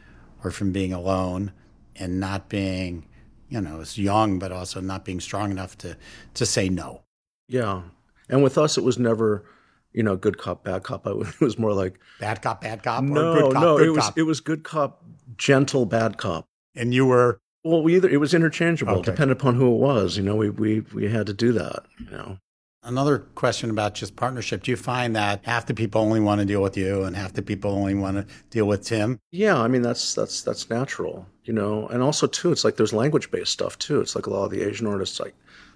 were 0.43 0.51
from 0.51 0.73
being 0.73 0.93
alone 0.93 1.53
and 1.97 2.19
not 2.21 2.49
being, 2.49 3.07
you 3.49 3.61
know, 3.61 3.81
as 3.81 3.99
young, 3.99 4.39
but 4.39 4.53
also 4.53 4.81
not 4.81 5.05
being 5.05 5.21
strong 5.21 5.51
enough 5.51 5.77
to 5.79 5.97
to 6.35 6.47
say 6.47 6.69
no. 6.69 7.03
Yeah. 7.49 7.83
And 8.29 8.43
with 8.43 8.57
us, 8.57 8.79
it 8.79 8.85
was 8.85 8.99
never, 8.99 9.45
you 9.93 10.03
know, 10.03 10.17
good 10.17 10.39
cop, 10.39 10.65
bad 10.65 10.83
cop. 10.85 11.07
It 11.07 11.41
was 11.41 11.59
more 11.59 11.73
like, 11.75 11.99
Bad 12.21 12.41
cop, 12.41 12.63
bad 12.63 12.83
cop, 12.83 13.03
or 13.03 13.07
no, 13.07 13.35
good 13.35 13.53
cop, 13.53 13.63
no, 13.63 13.79
it 13.79 13.89
was 13.93 14.11
it 14.17 14.23
was 14.23 14.41
good 14.41 14.63
cop, 14.65 15.05
gentle 15.37 15.85
bad 15.87 16.17
cop. 16.19 16.47
and 16.75 16.95
you 16.95 17.05
were 17.07 17.39
Well, 17.65 17.83
we 17.83 17.97
either 17.97 18.09
it 18.09 18.19
was 18.21 18.33
interchangeable, 18.35 18.95
Okay. 18.95 19.11
depending 19.11 19.37
upon 19.37 19.55
who 19.57 19.69
it 19.75 19.79
was. 19.79 20.17
You 20.17 20.23
know, 20.23 20.37
we 20.37 20.51
we 20.51 20.81
we 20.95 21.09
had 21.11 21.27
to 21.27 21.35
do 21.35 21.53
that. 21.53 21.85
You 21.99 22.11
know, 22.11 22.39
another 22.83 23.19
question 23.19 23.71
about 23.71 23.95
just 23.95 24.17
partnership. 24.17 24.63
Do 24.63 24.71
you 24.71 24.77
find 24.77 25.15
that 25.17 25.41
half 25.45 25.67
the 25.67 25.75
people 25.75 26.01
only 26.01 26.21
want 26.21 26.41
to 26.41 26.45
deal 26.45 26.63
with 26.63 26.77
you 26.77 27.05
and 27.05 27.17
half 27.17 27.33
the 27.33 27.43
people 27.43 27.73
only 27.73 27.95
want 27.95 28.17
to 28.17 28.27
deal 28.51 28.67
with 28.67 28.85
Tim? 28.85 29.21
yeah. 29.31 29.59
I 29.61 29.69
mean, 29.69 29.83
that's 29.83 30.15
that's 30.15 30.43
that's 30.43 30.69
natural. 30.71 31.27
You 31.45 31.53
know, 31.53 31.89
and 31.89 32.03
also 32.03 32.27
too, 32.27 32.53
it's 32.53 32.65
like 32.65 32.77
there's 32.77 32.93
language 32.93 33.31
based 33.31 33.53
stuff 33.53 33.79
too. 33.79 34.01
It's 34.01 34.15
like 34.15 34.27
a 34.27 34.31
lot 34.31 34.45
of 34.45 34.51
the 34.51 34.63
Asian 34.63 34.87
artists 34.87 35.19
like 35.19 35.35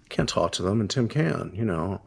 can't 0.08 0.28
talk 0.28 0.52
to 0.52 0.62
them, 0.62 0.80
and 0.80 0.88
Tim 0.88 1.08
can. 1.08 1.52
You 1.54 1.64
know, 1.64 2.00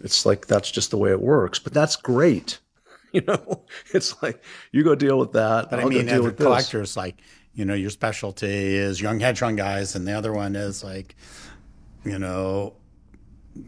it's 0.00 0.24
like 0.24 0.46
that's 0.46 0.70
just 0.70 0.90
the 0.90 0.98
way 0.98 1.10
it 1.10 1.20
works. 1.20 1.58
But 1.58 1.72
that's 1.74 1.96
great. 1.96 2.58
You 3.12 3.22
know, 3.22 3.62
it's 3.94 4.20
like 4.22 4.42
you 4.72 4.84
go 4.84 4.94
deal 4.94 5.18
with 5.18 5.32
that. 5.32 5.70
But 5.70 5.78
I'll 5.78 5.86
I 5.86 5.88
mean, 5.88 6.04
deal 6.04 6.22
with 6.22 6.36
this. 6.36 6.44
collector, 6.44 6.82
it's 6.82 6.98
like, 6.98 7.22
you 7.54 7.64
know, 7.64 7.72
your 7.72 7.88
specialty 7.88 8.46
is 8.76 9.00
young 9.00 9.20
hedge 9.20 9.38
fund 9.38 9.56
guys, 9.56 9.94
and 9.94 10.06
the 10.06 10.12
other 10.12 10.34
one 10.34 10.54
is 10.54 10.84
like, 10.84 11.16
you 12.04 12.18
know, 12.18 12.74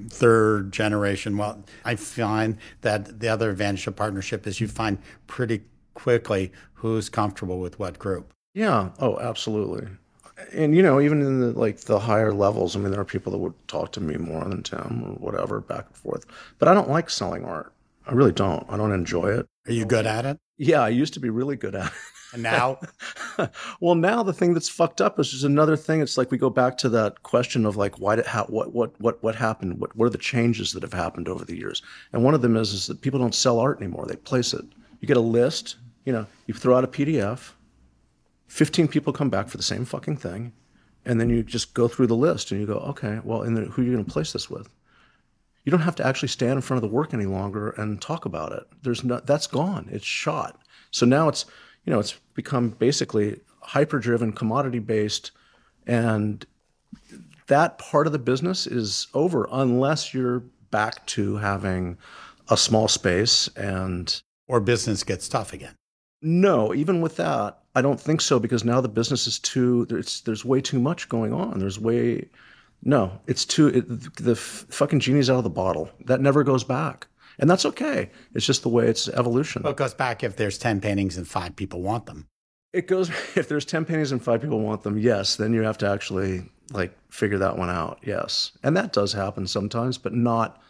third 0.08 0.72
generation. 0.72 1.36
Well, 1.36 1.64
I 1.84 1.96
find 1.96 2.58
that 2.82 3.20
the 3.20 3.28
other 3.28 3.50
advantage 3.50 3.86
of 3.86 3.96
partnership 3.96 4.46
is 4.46 4.60
you 4.60 4.68
find 4.68 4.98
pretty 5.26 5.62
quickly 5.94 6.52
who's 6.74 7.08
comfortable 7.08 7.58
with 7.58 7.78
what 7.78 7.98
group. 7.98 8.32
Yeah. 8.54 8.90
Oh, 8.98 9.18
absolutely. 9.18 9.88
And 10.52 10.74
you 10.74 10.82
know, 10.82 11.00
even 11.00 11.20
in 11.20 11.40
the 11.40 11.58
like 11.58 11.80
the 11.80 11.98
higher 11.98 12.32
levels, 12.32 12.76
I 12.76 12.78
mean, 12.78 12.90
there 12.90 13.00
are 13.00 13.04
people 13.04 13.32
that 13.32 13.38
would 13.38 13.54
talk 13.68 13.92
to 13.92 14.00
me 14.00 14.16
more 14.16 14.44
than 14.44 14.62
Tim 14.62 15.02
or 15.04 15.12
whatever, 15.14 15.60
back 15.60 15.86
and 15.86 15.96
forth. 15.96 16.24
But 16.58 16.68
I 16.68 16.74
don't 16.74 16.88
like 16.88 17.10
selling 17.10 17.44
art. 17.44 17.72
I 18.06 18.12
really 18.12 18.32
don't. 18.32 18.64
I 18.68 18.76
don't 18.76 18.92
enjoy 18.92 19.32
it. 19.38 19.46
Are 19.66 19.72
you 19.72 19.84
good 19.84 20.06
at 20.06 20.24
it? 20.24 20.38
Yeah, 20.56 20.80
I 20.80 20.88
used 20.88 21.14
to 21.14 21.20
be 21.20 21.30
really 21.30 21.56
good 21.56 21.74
at 21.74 21.92
And 22.32 22.42
now, 22.42 22.78
well, 23.80 23.94
now 23.94 24.22
the 24.22 24.32
thing 24.32 24.54
that's 24.54 24.68
fucked 24.68 25.00
up 25.00 25.18
is 25.18 25.30
just 25.30 25.44
another 25.44 25.76
thing. 25.76 26.00
It's 26.00 26.18
like 26.18 26.30
we 26.30 26.38
go 26.38 26.50
back 26.50 26.76
to 26.78 26.88
that 26.90 27.22
question 27.22 27.64
of 27.64 27.76
like, 27.76 27.98
why 27.98 28.16
did 28.16 28.26
how 28.26 28.44
what 28.44 28.74
what 28.74 29.00
what 29.00 29.22
what 29.22 29.34
happened? 29.34 29.80
What 29.80 29.96
what 29.96 30.06
are 30.06 30.10
the 30.10 30.18
changes 30.18 30.72
that 30.72 30.82
have 30.82 30.92
happened 30.92 31.28
over 31.28 31.44
the 31.44 31.56
years? 31.56 31.82
And 32.12 32.22
one 32.22 32.34
of 32.34 32.42
them 32.42 32.56
is 32.56 32.72
is 32.72 32.86
that 32.86 33.00
people 33.00 33.18
don't 33.18 33.34
sell 33.34 33.58
art 33.58 33.80
anymore. 33.80 34.06
They 34.06 34.16
place 34.16 34.52
it. 34.52 34.64
You 35.00 35.08
get 35.08 35.16
a 35.16 35.20
list. 35.20 35.76
You 36.04 36.12
know, 36.12 36.26
you 36.46 36.54
throw 36.54 36.76
out 36.76 36.84
a 36.84 36.88
PDF. 36.88 37.52
15 38.48 38.88
people 38.88 39.12
come 39.12 39.30
back 39.30 39.48
for 39.48 39.56
the 39.56 39.62
same 39.62 39.84
fucking 39.84 40.16
thing. 40.16 40.52
And 41.04 41.20
then 41.20 41.30
you 41.30 41.42
just 41.42 41.74
go 41.74 41.88
through 41.88 42.06
the 42.06 42.16
list 42.16 42.50
and 42.50 42.60
you 42.60 42.66
go, 42.66 42.78
okay, 42.78 43.20
well, 43.24 43.42
and 43.42 43.56
then 43.56 43.66
who 43.66 43.82
are 43.82 43.84
you 43.84 43.92
going 43.92 44.04
to 44.04 44.10
place 44.10 44.32
this 44.32 44.50
with? 44.50 44.68
You 45.64 45.70
don't 45.70 45.80
have 45.80 45.96
to 45.96 46.06
actually 46.06 46.28
stand 46.28 46.52
in 46.52 46.60
front 46.62 46.82
of 46.82 46.88
the 46.88 46.94
work 46.94 47.12
any 47.12 47.26
longer 47.26 47.70
and 47.70 48.00
talk 48.00 48.24
about 48.24 48.52
it. 48.52 48.64
There's 48.82 49.04
no, 49.04 49.20
that's 49.20 49.46
gone. 49.46 49.88
It's 49.90 50.04
shot. 50.04 50.60
So 50.90 51.04
now 51.04 51.28
it's, 51.28 51.44
you 51.88 51.94
know, 51.94 52.00
it's 52.00 52.20
become 52.34 52.68
basically 52.68 53.40
hyper 53.62 53.98
driven, 53.98 54.30
commodity 54.30 54.78
based. 54.78 55.30
And 55.86 56.44
that 57.46 57.78
part 57.78 58.06
of 58.06 58.12
the 58.12 58.18
business 58.18 58.66
is 58.66 59.06
over 59.14 59.48
unless 59.50 60.12
you're 60.12 60.40
back 60.70 61.06
to 61.06 61.38
having 61.38 61.96
a 62.50 62.58
small 62.58 62.88
space 62.88 63.48
and 63.56 64.20
or 64.48 64.60
business 64.60 65.02
gets 65.02 65.30
tough 65.30 65.54
again. 65.54 65.76
no, 66.20 66.74
even 66.74 67.00
with 67.00 67.16
that, 67.16 67.60
I 67.74 67.80
don't 67.80 67.98
think 67.98 68.20
so 68.20 68.38
because 68.38 68.66
now 68.66 68.82
the 68.82 68.88
business 68.90 69.26
is 69.26 69.38
too. 69.38 69.86
There's 69.86 70.20
there's 70.22 70.44
way 70.44 70.60
too 70.60 70.78
much 70.78 71.08
going 71.08 71.32
on. 71.32 71.58
There's 71.58 71.80
way, 71.80 72.28
no, 72.82 73.18
it's 73.26 73.46
too. 73.46 73.68
It, 73.68 74.16
the 74.16 74.32
f- 74.32 74.66
fucking 74.68 75.00
genie's 75.00 75.30
out 75.30 75.38
of 75.38 75.44
the 75.44 75.48
bottle. 75.50 75.88
That 76.04 76.20
never 76.20 76.44
goes 76.44 76.64
back, 76.64 77.06
and 77.38 77.48
that's 77.48 77.64
okay. 77.64 78.10
It's 78.34 78.46
just 78.46 78.62
the 78.62 78.68
way 78.68 78.88
it's 78.88 79.08
evolution. 79.08 79.62
Well, 79.62 79.72
it 79.72 79.78
goes 79.78 79.94
back 79.94 80.24
if 80.24 80.36
there's 80.36 80.58
10 80.58 80.80
paintings 80.80 81.16
and 81.16 81.26
five 81.26 81.56
people 81.56 81.82
want 81.82 82.06
them. 82.06 82.28
It 82.72 82.86
goes 82.86 83.10
if 83.36 83.48
there's 83.48 83.64
ten 83.64 83.84
paintings 83.84 84.12
and 84.12 84.22
five 84.22 84.42
people 84.42 84.60
want 84.60 84.82
them. 84.82 84.98
Yes, 84.98 85.36
then 85.36 85.52
you 85.52 85.62
have 85.62 85.78
to 85.78 85.88
actually 85.88 86.44
like 86.72 86.96
figure 87.10 87.38
that 87.38 87.56
one 87.56 87.70
out. 87.70 88.00
Yes, 88.02 88.52
and 88.62 88.76
that 88.76 88.92
does 88.92 89.12
happen 89.12 89.46
sometimes, 89.46 89.98
but 89.98 90.14
not 90.14 90.60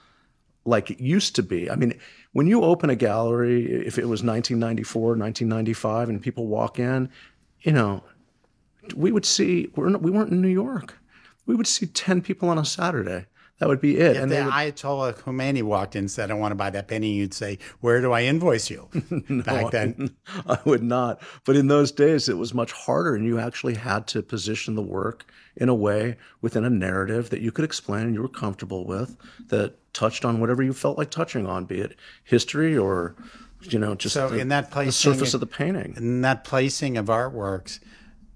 like 0.64 0.90
it 0.90 1.00
used 1.00 1.34
to 1.36 1.42
be. 1.42 1.70
I 1.70 1.76
mean, 1.76 1.98
when 2.32 2.46
you 2.46 2.62
open 2.62 2.90
a 2.90 2.96
gallery, 2.96 3.64
if 3.86 3.98
it 3.98 4.06
was 4.06 4.22
1994, 4.22 5.02
1995, 5.16 6.08
and 6.08 6.22
people 6.22 6.46
walk 6.46 6.78
in, 6.78 7.08
you 7.62 7.72
know, 7.72 8.04
we 8.94 9.10
would 9.10 9.24
see 9.24 9.70
we're 9.74 9.88
not, 9.88 10.02
we 10.02 10.10
weren't 10.10 10.30
in 10.30 10.42
New 10.42 10.48
York. 10.48 10.98
We 11.46 11.54
would 11.54 11.66
see 11.66 11.86
ten 11.86 12.20
people 12.20 12.48
on 12.48 12.58
a 12.58 12.64
Saturday. 12.64 13.26
That 13.58 13.68
would 13.68 13.80
be 13.80 13.98
it. 13.98 14.16
If 14.16 14.22
and 14.22 14.30
the 14.30 14.44
would, 14.44 14.52
Ayatollah 14.52 15.14
Khomeini 15.18 15.62
walked 15.62 15.96
in 15.96 16.00
and 16.00 16.10
said, 16.10 16.30
I 16.30 16.34
want 16.34 16.52
to 16.52 16.56
buy 16.56 16.70
that 16.70 16.86
painting, 16.86 17.12
you'd 17.12 17.34
say, 17.34 17.58
Where 17.80 18.00
do 18.00 18.12
I 18.12 18.22
invoice 18.22 18.70
you? 18.70 18.88
Back 19.44 19.72
then. 19.72 20.14
I 20.46 20.58
would 20.64 20.82
not. 20.82 21.20
But 21.44 21.56
in 21.56 21.66
those 21.66 21.90
days, 21.90 22.28
it 22.28 22.38
was 22.38 22.54
much 22.54 22.70
harder, 22.70 23.16
and 23.16 23.24
you 23.24 23.38
actually 23.40 23.74
had 23.74 24.06
to 24.08 24.22
position 24.22 24.76
the 24.76 24.82
work 24.82 25.26
in 25.56 25.68
a 25.68 25.74
way 25.74 26.16
within 26.40 26.64
a 26.64 26.70
narrative 26.70 27.30
that 27.30 27.40
you 27.40 27.50
could 27.50 27.64
explain 27.64 28.02
and 28.02 28.14
you 28.14 28.22
were 28.22 28.28
comfortable 28.28 28.86
with, 28.86 29.16
that 29.48 29.74
touched 29.92 30.24
on 30.24 30.38
whatever 30.38 30.62
you 30.62 30.72
felt 30.72 30.96
like 30.96 31.10
touching 31.10 31.46
on, 31.46 31.64
be 31.64 31.80
it 31.80 31.96
history 32.22 32.78
or, 32.78 33.16
you 33.62 33.80
know, 33.80 33.96
just 33.96 34.14
So 34.14 34.28
the, 34.28 34.38
in 34.38 34.48
that 34.48 34.66
the 34.66 34.72
placing, 34.72 34.92
surface 34.92 35.34
of 35.34 35.40
the 35.40 35.46
painting. 35.46 35.94
in 35.96 36.20
that 36.20 36.44
placing 36.44 36.96
of 36.96 37.06
artworks, 37.06 37.80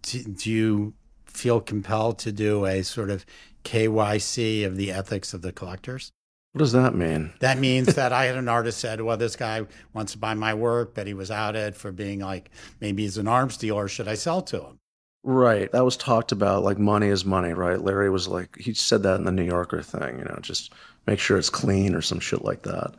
do, 0.02 0.24
do 0.24 0.50
you 0.50 0.94
feel 1.26 1.61
compelled 1.61 2.18
to 2.18 2.32
do 2.32 2.66
a 2.66 2.82
sort 2.82 3.08
of 3.08 3.24
KYC 3.64 4.66
of 4.66 4.77
the 4.77 4.92
ethics 4.92 5.35
of 5.35 5.42
the 5.42 5.53
collectors? 5.53 6.12
What 6.53 6.61
does 6.61 6.72
that 6.72 6.94
mean? 6.94 7.33
That 7.40 7.59
means 7.59 7.94
that 7.94 8.12
I 8.12 8.27
had 8.27 8.37
an 8.37 8.48
artist 8.48 8.79
said, 8.79 9.01
well, 9.01 9.16
this 9.16 9.37
guy 9.37 9.66
wants 9.94 10.12
to 10.12 10.18
buy 10.18 10.35
my 10.35 10.55
work, 10.55 10.94
but 10.94 11.07
he 11.07 11.14
was 11.14 11.31
outed 11.31 11.77
for 11.77 11.92
being 11.92 12.20
like, 12.20 12.51
maybe 12.81 13.03
he's 13.03 13.18
an 13.18 13.29
arms 13.29 13.57
dealer. 13.57 13.88
Should 13.88 14.09
I 14.09 14.14
sell 14.14 14.42
to 14.42 14.61
him? 14.61 14.79
Right. 15.25 15.70
That 15.72 15.85
was 15.85 15.96
talked 15.96 16.33
about 16.33 16.64
like 16.64 16.79
money 16.79 17.09
is 17.09 17.25
money, 17.25 17.53
right? 17.53 17.81
Larry 17.81 18.11
was 18.11 18.27
like, 18.27 18.57
he 18.59 18.75
said 18.75 19.05
that 19.05 19.16
in 19.16 19.25
the 19.25 19.33
New 19.33 19.44
Yorker 19.44 19.81
thing, 19.81 20.18
you 20.18 20.25
know, 20.25 20.38
just 20.42 20.72
make 21.07 21.20
sure 21.20 21.38
it's 21.38 21.51
clean 21.51 21.94
or 21.94 22.03
some 22.03 22.20
shit 22.20 22.44
like 22.44 22.62
that. 22.64 22.94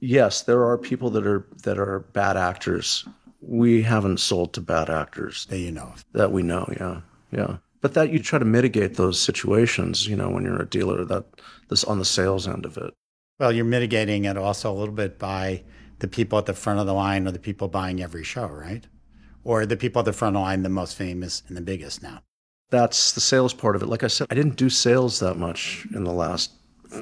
Yes, 0.00 0.42
there 0.42 0.64
are 0.64 0.78
people 0.78 1.10
that 1.10 1.26
are 1.26 1.46
that 1.62 1.78
are 1.78 2.00
bad 2.00 2.36
actors 2.36 3.06
we 3.40 3.82
haven't 3.82 4.18
sold 4.18 4.52
to 4.54 4.60
bad 4.60 4.90
actors 4.90 5.46
that 5.46 5.58
you 5.58 5.70
know 5.70 5.92
of. 5.94 6.04
that 6.12 6.32
we 6.32 6.42
know. 6.42 6.68
Yeah, 6.78 7.00
yeah. 7.32 7.56
But 7.80 7.94
that 7.94 8.10
you 8.10 8.18
try 8.18 8.38
to 8.38 8.44
mitigate 8.44 8.94
those 8.94 9.20
situations. 9.20 10.06
You 10.06 10.16
know, 10.16 10.30
when 10.30 10.44
you're 10.44 10.60
a 10.60 10.68
dealer, 10.68 11.04
that 11.04 11.24
this 11.68 11.84
on 11.84 11.98
the 11.98 12.04
sales 12.04 12.46
end 12.46 12.66
of 12.66 12.76
it. 12.76 12.92
Well, 13.38 13.52
you're 13.52 13.64
mitigating 13.64 14.26
it 14.26 14.36
also 14.36 14.70
a 14.70 14.74
little 14.74 14.94
bit 14.94 15.18
by 15.18 15.62
the 16.00 16.08
people 16.08 16.38
at 16.38 16.46
the 16.46 16.52
front 16.52 16.80
of 16.80 16.86
the 16.86 16.92
line 16.92 17.26
or 17.26 17.30
the 17.30 17.38
people 17.38 17.68
buying 17.68 18.02
every 18.02 18.24
show, 18.24 18.46
right? 18.46 18.86
Or 19.44 19.64
the 19.64 19.76
people 19.76 20.00
at 20.00 20.04
the 20.04 20.12
front 20.12 20.36
of 20.36 20.40
the 20.40 20.44
line, 20.44 20.62
the 20.62 20.68
most 20.68 20.96
famous 20.96 21.42
and 21.48 21.56
the 21.56 21.62
biggest 21.62 22.02
now. 22.02 22.22
That's 22.70 23.12
the 23.12 23.20
sales 23.20 23.54
part 23.54 23.76
of 23.76 23.82
it. 23.82 23.88
Like 23.88 24.04
I 24.04 24.08
said, 24.08 24.26
I 24.30 24.34
didn't 24.34 24.56
do 24.56 24.68
sales 24.68 25.18
that 25.20 25.36
much 25.36 25.86
in 25.94 26.04
the 26.04 26.12
last 26.12 26.52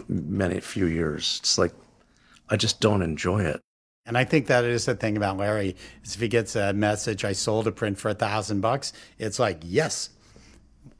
many 0.08 0.60
few 0.60 0.86
years. 0.86 1.38
It's 1.40 1.58
like 1.58 1.72
I 2.48 2.56
just 2.56 2.80
don't 2.80 3.02
enjoy 3.02 3.42
it. 3.44 3.60
And 4.06 4.16
I 4.16 4.24
think 4.24 4.46
that 4.46 4.64
is 4.64 4.86
the 4.86 4.94
thing 4.94 5.16
about 5.18 5.36
Larry 5.36 5.76
is 6.02 6.14
if 6.14 6.20
he 6.20 6.28
gets 6.28 6.56
a 6.56 6.72
message, 6.72 7.24
I 7.24 7.32
sold 7.32 7.66
a 7.66 7.72
print 7.72 7.98
for 7.98 8.08
a 8.08 8.14
thousand 8.14 8.62
bucks, 8.62 8.94
it's 9.18 9.38
like, 9.38 9.60
yes, 9.62 10.10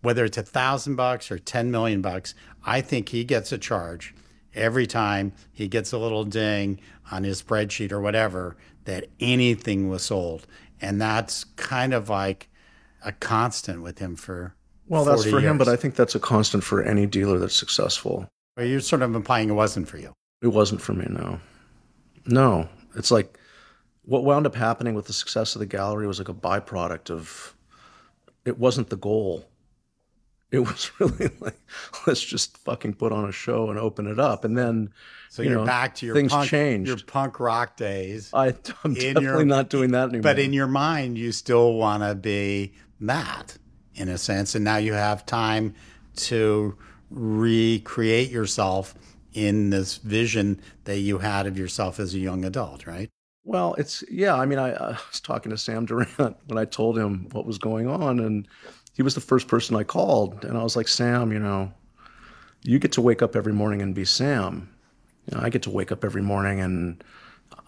whether 0.03 0.25
it's 0.25 0.39
a 0.39 0.43
thousand 0.43 0.97
bucks 0.97 1.31
or 1.31 1.39
10 1.39 1.71
million 1.71 2.03
bucks, 2.03 2.35
I 2.65 2.81
think 2.81 3.11
he 3.11 3.25
gets 3.25 3.53
a 3.53 3.59
charge 3.59 4.15
every 4.55 4.87
time 4.87 5.33
he 5.53 5.69
gets 5.69 5.93
a 5.93 5.99
little 5.99 6.25
ding 6.25 6.81
on 7.11 7.25
his 7.25 7.43
spreadsheet 7.43 7.93
or 7.93 8.01
whatever 8.01 8.57
that 8.85 9.07
anything 9.21 9.89
was 9.89 10.03
sold. 10.03 10.47
And 10.81 11.01
that's 11.01 11.45
kind 11.45 11.95
of 11.95 12.09
like 12.09 12.49
a 13.05 13.13
constant 13.13 13.83
with 13.83 13.99
him 13.99 14.17
for 14.17 14.55
Well, 14.87 15.05
that's 15.05 15.25
40 15.25 15.31
for 15.31 15.41
him, 15.41 15.59
but 15.59 15.69
I 15.69 15.77
think 15.77 15.95
that's 15.95 16.15
a 16.15 16.21
constant 16.21 16.65
for 16.65 16.83
any 16.83 17.07
dealer 17.07 17.39
that's 17.39 17.55
successful. 17.55 18.29
Well, 18.57 18.67
you're 18.67 18.81
sort 18.81 19.03
of 19.03 19.15
implying 19.15 19.51
it 19.51 19.55
wasn't 19.55 19.89
for 19.89 19.99
you. 19.99 20.13
It 20.43 20.49
wasn't 20.49 20.81
for 20.81 20.93
me, 20.93 21.07
no. 21.09 21.41
No. 22.27 22.69
It's 22.97 23.11
like 23.11 23.39
what 24.03 24.25
wound 24.25 24.47
up 24.47 24.55
happening 24.55 24.95
with 24.95 25.07
the 25.07 25.13
success 25.13 25.55
of 25.55 25.61
the 25.61 25.67
gallery 25.67 26.07
was 26.07 26.19
like 26.19 26.29
a 26.29 26.35
byproduct 26.35 27.11
of 27.11 27.55
it 28.45 28.59
wasn't 28.59 28.89
the 28.89 28.97
goal. 28.97 29.45
It 30.51 30.61
was 30.61 30.91
really 30.99 31.31
like, 31.41 31.59
let's 32.07 32.23
just 32.23 32.57
fucking 32.59 32.95
put 32.95 33.13
on 33.13 33.29
a 33.29 33.33
show 33.33 33.69
and 33.71 33.79
open 33.79 34.07
it 34.07 34.19
up. 34.19 34.45
And 34.45 34.57
then 34.57 34.91
So 35.29 35.43
you 35.43 35.51
you're 35.51 35.59
know, 35.61 35.67
back 35.67 35.95
to 35.97 36.07
your 36.07 36.15
things 36.15 36.33
punk, 36.33 36.49
changed. 36.49 36.89
your 36.89 36.99
punk 37.07 37.39
rock 37.39 37.77
days. 37.77 38.31
I, 38.33 38.49
I'm 38.85 38.93
in 38.97 39.15
definitely 39.15 39.23
your- 39.23 39.45
not 39.45 39.69
doing 39.69 39.91
that 39.93 40.05
anymore. 40.09 40.23
But 40.23 40.39
in 40.39 40.53
your 40.55 40.67
mind, 40.69 41.19
you 41.19 41.33
still 41.33 41.75
want 41.75 42.03
to 42.03 42.15
be 42.15 42.73
that 43.01 43.59
in 43.95 44.09
a 44.09 44.17
sense. 44.17 44.55
And 44.55 44.65
now 44.65 44.77
you 44.79 44.95
have 44.95 45.27
time 45.27 45.75
to 46.17 46.77
recreate 47.11 48.31
yourself 48.31 48.95
in 49.35 49.71
this 49.71 49.97
vision 49.99 50.61
that 50.85 50.99
you 50.99 51.19
had 51.19 51.47
of 51.47 51.59
yourself 51.59 52.01
as 52.01 52.15
a 52.15 52.19
young 52.19 52.45
adult, 52.45 52.87
right? 52.87 53.09
Well, 53.45 53.75
it's 53.75 54.05
yeah. 54.11 54.35
I 54.35 54.45
mean, 54.47 54.59
I, 54.59 54.73
I 54.73 54.89
was 55.11 55.21
talking 55.21 55.51
to 55.51 55.57
Sam 55.59 55.87
Durant 55.87 56.37
when 56.47 56.59
I 56.59 56.65
told 56.67 56.99
him 56.99 57.29
what 57.33 57.47
was 57.47 57.57
going 57.59 57.87
on, 57.89 58.21
and 58.21 58.47
he 58.99 59.03
was 59.05 59.15
the 59.15 59.21
first 59.21 59.47
person 59.47 59.77
I 59.77 59.85
called, 59.85 60.45
and 60.45 60.59
I 60.59 60.65
was 60.65 60.75
like, 60.75 60.89
Sam, 60.89 61.31
you 61.31 61.39
know, 61.39 61.73
you 62.65 62.81
get 62.81 62.91
to 62.93 63.01
wake 63.01 63.23
up 63.23 63.37
every 63.37 63.53
morning 63.53 63.81
and 63.81 63.95
be 63.95 64.05
Sam. 64.05 64.75
You 65.31 65.39
know, 65.39 65.45
I 65.45 65.51
get 65.51 65.63
to 65.63 65.71
wake 65.71 65.93
up 65.93 66.05
every 66.05 66.21
morning 66.21 66.59
and 66.59 67.05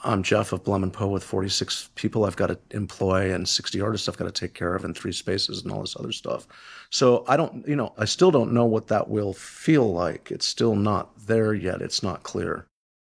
I'm 0.03 0.25
Jeff 0.25 0.53
of 0.53 0.64
Blum 0.64 0.83
and 0.83 0.93
Poe 0.93 1.07
with 1.07 1.23
46 1.23 1.90
people 1.95 2.25
I've 2.25 2.35
got 2.35 2.49
to 2.49 2.59
employ 2.73 3.33
and 3.33 3.49
60 3.49 3.81
artists 3.81 4.09
I've 4.09 4.16
got 4.16 4.25
to 4.25 4.33
take 4.33 4.55
care 4.55 4.75
of 4.75 4.85
and 4.85 4.97
three 4.97 5.12
spaces 5.12 5.62
and 5.62 5.71
all 5.71 5.83
this 5.83 5.95
other 5.97 6.11
stuff. 6.11 6.49
So 6.90 7.25
I 7.29 7.37
don't, 7.37 7.64
you 7.64 7.77
know, 7.77 7.95
I 7.97 8.07
still 8.07 8.33
don't 8.33 8.53
know 8.53 8.64
what 8.64 8.88
that 8.88 9.09
will 9.09 9.33
feel 9.33 9.88
like. 9.93 10.33
It's 10.33 10.47
still 10.47 10.75
not 10.75 11.16
there 11.29 11.55
yet. 11.55 11.81
It's 11.81 12.03
not 12.03 12.25
clear. 12.25 12.66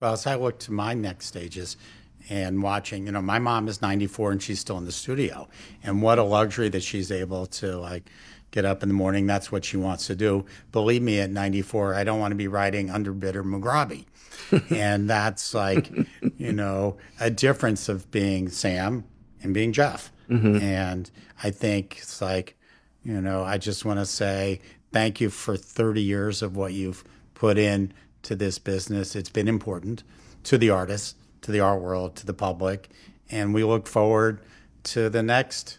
Well, 0.01 0.13
as 0.13 0.25
I 0.25 0.35
look 0.35 0.59
to 0.59 0.71
my 0.71 0.93
next 0.93 1.25
stages 1.25 1.75
and 2.29 2.63
watching, 2.63 3.05
you 3.05 3.11
know, 3.11 3.21
my 3.21 3.39
mom 3.39 3.67
is 3.67 3.81
94 3.81 4.31
and 4.31 4.41
she's 4.41 4.59
still 4.59 4.77
in 4.77 4.85
the 4.85 4.91
studio. 4.91 5.47
And 5.83 6.01
what 6.01 6.19
a 6.19 6.23
luxury 6.23 6.69
that 6.69 6.83
she's 6.83 7.11
able 7.11 7.45
to 7.47 7.77
like 7.77 8.09
get 8.51 8.65
up 8.65 8.81
in 8.83 8.89
the 8.89 8.95
morning. 8.95 9.27
That's 9.27 9.51
what 9.51 9.65
she 9.65 9.77
wants 9.77 10.07
to 10.07 10.15
do. 10.15 10.45
Believe 10.71 11.01
me, 11.01 11.19
at 11.19 11.29
94, 11.29 11.93
I 11.93 12.03
don't 12.03 12.19
want 12.19 12.31
to 12.31 12.35
be 12.35 12.47
writing 12.47 12.87
Underbidder 12.87 13.43
Mugrabi. 13.43 14.05
and 14.69 15.09
that's 15.09 15.53
like, 15.53 15.91
you 16.37 16.53
know, 16.53 16.97
a 17.19 17.29
difference 17.29 17.89
of 17.89 18.09
being 18.11 18.49
Sam 18.49 19.03
and 19.41 19.53
being 19.53 19.73
Jeff. 19.73 20.11
Mm-hmm. 20.29 20.57
And 20.57 21.11
I 21.43 21.51
think 21.51 21.97
it's 21.99 22.21
like, 22.21 22.57
you 23.03 23.21
know, 23.21 23.43
I 23.43 23.57
just 23.57 23.85
want 23.85 23.99
to 23.99 24.05
say 24.05 24.61
thank 24.91 25.21
you 25.21 25.29
for 25.29 25.57
30 25.57 26.01
years 26.01 26.41
of 26.41 26.55
what 26.55 26.73
you've 26.73 27.03
put 27.33 27.57
in 27.57 27.93
to 28.23 28.35
this 28.35 28.57
business. 28.57 29.15
It's 29.15 29.29
been 29.29 29.47
important 29.47 30.03
to 30.43 30.57
the 30.57 30.69
artists, 30.69 31.15
to 31.45 31.51
the 31.51 31.59
art 31.59 31.81
world, 31.81 32.15
to 32.15 32.25
the 32.25 32.33
public. 32.33 32.89
And 33.29 33.53
we 33.53 33.63
look 33.63 33.87
forward 33.87 34.41
to 34.85 35.09
the 35.09 35.21
next 35.21 35.77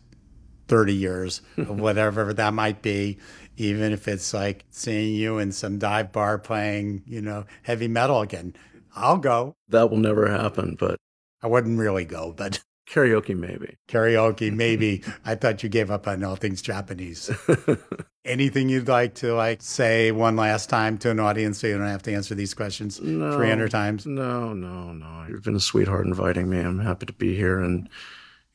30 0.69 0.95
years 0.95 1.43
of 1.57 1.81
whatever 1.81 2.33
that 2.33 2.55
might 2.55 2.83
be, 2.83 3.19
even 3.57 3.93
if 3.93 4.07
it's 4.07 4.33
like 4.33 4.65
seeing 4.71 5.15
you 5.15 5.39
in 5.39 5.51
some 5.51 5.79
dive 5.79 6.13
bar 6.13 6.39
playing, 6.39 7.03
you 7.05 7.21
know, 7.21 7.47
heavy 7.65 7.89
metal 7.89 8.21
again. 8.21 8.55
I'll 8.95 9.19
go. 9.19 9.55
That 9.69 9.91
will 9.91 9.99
never 9.99 10.31
happen, 10.31 10.77
but 10.79 10.99
I 11.43 11.49
wouldn't 11.49 11.79
really 11.79 12.05
go, 12.05 12.33
but 12.33 12.63
karaoke 12.89 13.37
maybe. 13.37 13.77
karaoke, 13.89 14.53
maybe. 14.65 15.03
I 15.25 15.35
thought 15.35 15.63
you 15.63 15.69
gave 15.69 15.91
up 15.91 16.07
on 16.07 16.23
all 16.25 16.37
things 16.37 16.63
Japanese. 16.63 17.31
Anything 18.25 18.69
you'd 18.69 18.89
like 18.89 19.15
to 19.17 19.35
like 19.35 19.63
say 19.63 20.11
one 20.13 20.37
last 20.37 20.69
time 20.69 20.99
to 20.99 21.11
an 21.11 21.21
audience 21.21 21.59
so 21.61 21.67
you 21.67 21.79
don't 21.79 21.87
have 21.87 22.03
to 22.05 22.15
answer 22.15 22.35
these 22.35 22.55
questions 22.55 22.99
300 22.99 23.71
times? 23.71 24.07
No, 24.07 24.53
no, 24.53 24.93
no. 24.93 25.27
You've 25.29 25.45
been 25.45 25.57
a 25.57 25.61
sweetheart 25.61 26.07
inviting 26.07 26.49
me. 26.49 26.59
I'm 26.59 26.81
happy 26.81 27.07
to 27.07 27.13
be 27.13 27.37
here, 27.37 27.61
and 27.61 27.89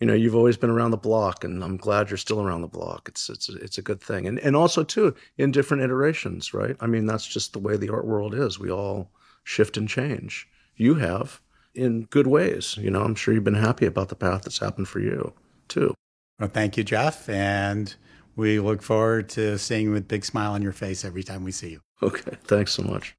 you 0.02 0.08
know, 0.08 0.14
you've 0.14 0.36
always 0.36 0.58
been 0.58 0.72
around 0.72 0.92
the 0.92 0.98
block, 0.98 1.44
and 1.44 1.64
I'm 1.64 1.78
glad 1.78 2.10
you're 2.10 2.18
still 2.18 2.42
around 2.42 2.62
the 2.62 2.68
block. 2.68 3.08
It's 3.08 3.30
it's 3.30 3.50
it's 3.50 3.78
a 3.78 3.84
good 3.84 4.02
thing, 4.02 4.26
and 4.26 4.40
and 4.40 4.56
also 4.56 4.84
too 4.84 5.16
in 5.38 5.52
different 5.52 5.84
iterations, 5.84 6.54
right? 6.54 6.76
I 6.80 6.88
mean, 6.88 7.06
that's 7.06 7.28
just 7.28 7.54
the 7.54 7.60
way 7.60 7.78
the 7.78 7.94
art 7.94 8.06
world 8.06 8.34
is. 8.34 8.60
We 8.60 8.72
all 8.72 9.12
shift 9.44 9.78
and 9.78 9.88
change. 9.88 10.48
You 10.76 10.96
have 10.96 11.40
in 11.74 12.04
good 12.06 12.28
ways. 12.28 12.78
You 12.78 12.92
know, 12.92 13.04
I'm 13.04 13.16
sure 13.16 13.34
you've 13.34 13.44
been 13.44 13.54
happy 13.54 13.86
about 13.86 14.10
the 14.10 14.16
path 14.16 14.44
that's 14.44 14.60
happened 14.60 14.88
for 14.88 15.00
you 15.00 15.34
too. 15.68 15.94
Well, 16.40 16.50
thank 16.50 16.78
you, 16.78 16.84
Jeff. 16.84 17.30
And 17.30 17.96
we 18.36 18.60
look 18.60 18.82
forward 18.82 19.30
to 19.30 19.58
seeing 19.58 19.84
you 19.86 19.92
with 19.92 20.04
a 20.04 20.06
big 20.06 20.26
smile 20.26 20.54
on 20.54 20.62
your 20.62 20.72
face 20.72 21.06
every 21.06 21.24
time 21.24 21.44
we 21.44 21.52
see 21.52 21.70
you. 21.70 21.82
Okay, 22.02 22.36
thanks 22.46 22.74
so 22.74 22.84
much. 22.84 23.16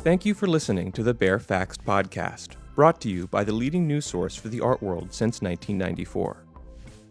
Thank 0.00 0.24
you 0.24 0.34
for 0.34 0.48
listening 0.48 0.90
to 0.92 1.02
the 1.02 1.14
Baer 1.14 1.38
Faxt 1.38 1.84
podcast, 1.84 2.56
brought 2.74 3.00
to 3.02 3.08
you 3.08 3.28
by 3.28 3.44
the 3.44 3.52
leading 3.52 3.86
news 3.86 4.04
source 4.04 4.34
for 4.34 4.48
the 4.48 4.60
art 4.60 4.82
world 4.82 5.12
since 5.12 5.40
1994. 5.42 6.44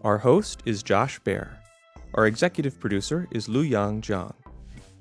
Our 0.01 0.17
host 0.17 0.61
is 0.65 0.83
Josh 0.83 1.19
Baer. 1.19 1.57
Our 2.15 2.27
executive 2.27 2.79
producer 2.79 3.27
is 3.31 3.47
Lu 3.47 3.61
Yang 3.61 4.01
Zhang. 4.01 4.33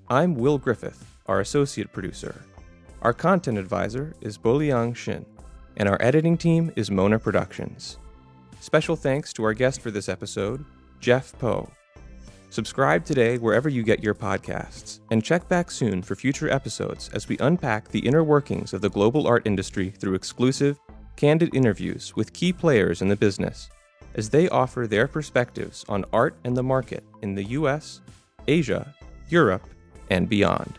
I'm 0.08 0.34
Will 0.34 0.58
Griffith, 0.58 1.04
our 1.26 1.40
associate 1.40 1.92
producer. 1.92 2.42
Our 3.02 3.14
content 3.14 3.56
advisor 3.56 4.14
is 4.20 4.36
Boliang 4.36 4.94
Shin, 4.94 5.24
and 5.78 5.88
our 5.88 5.96
editing 6.02 6.36
team 6.36 6.70
is 6.76 6.90
Mona 6.90 7.18
Productions. 7.18 7.96
Special 8.60 8.94
thanks 8.94 9.32
to 9.32 9.44
our 9.44 9.54
guest 9.54 9.80
for 9.80 9.90
this 9.90 10.06
episode, 10.06 10.66
Jeff 11.00 11.32
Poe. 11.38 11.70
Subscribe 12.50 13.06
today 13.06 13.38
wherever 13.38 13.70
you 13.70 13.82
get 13.82 14.04
your 14.04 14.14
podcasts, 14.14 15.00
and 15.10 15.24
check 15.24 15.48
back 15.48 15.70
soon 15.70 16.02
for 16.02 16.14
future 16.14 16.50
episodes 16.50 17.08
as 17.14 17.26
we 17.26 17.38
unpack 17.38 17.88
the 17.88 18.00
inner 18.00 18.22
workings 18.22 18.74
of 18.74 18.82
the 18.82 18.90
global 18.90 19.26
art 19.26 19.46
industry 19.46 19.88
through 19.98 20.14
exclusive, 20.14 20.78
candid 21.16 21.54
interviews 21.54 22.14
with 22.16 22.34
key 22.34 22.52
players 22.52 23.00
in 23.00 23.08
the 23.08 23.16
business 23.16 23.70
as 24.14 24.28
they 24.28 24.46
offer 24.50 24.86
their 24.86 25.08
perspectives 25.08 25.86
on 25.88 26.04
art 26.12 26.36
and 26.44 26.54
the 26.54 26.62
market 26.62 27.02
in 27.22 27.34
the 27.34 27.44
US, 27.44 28.02
Asia, 28.46 28.94
Europe, 29.30 29.66
and 30.10 30.28
beyond. 30.28 30.78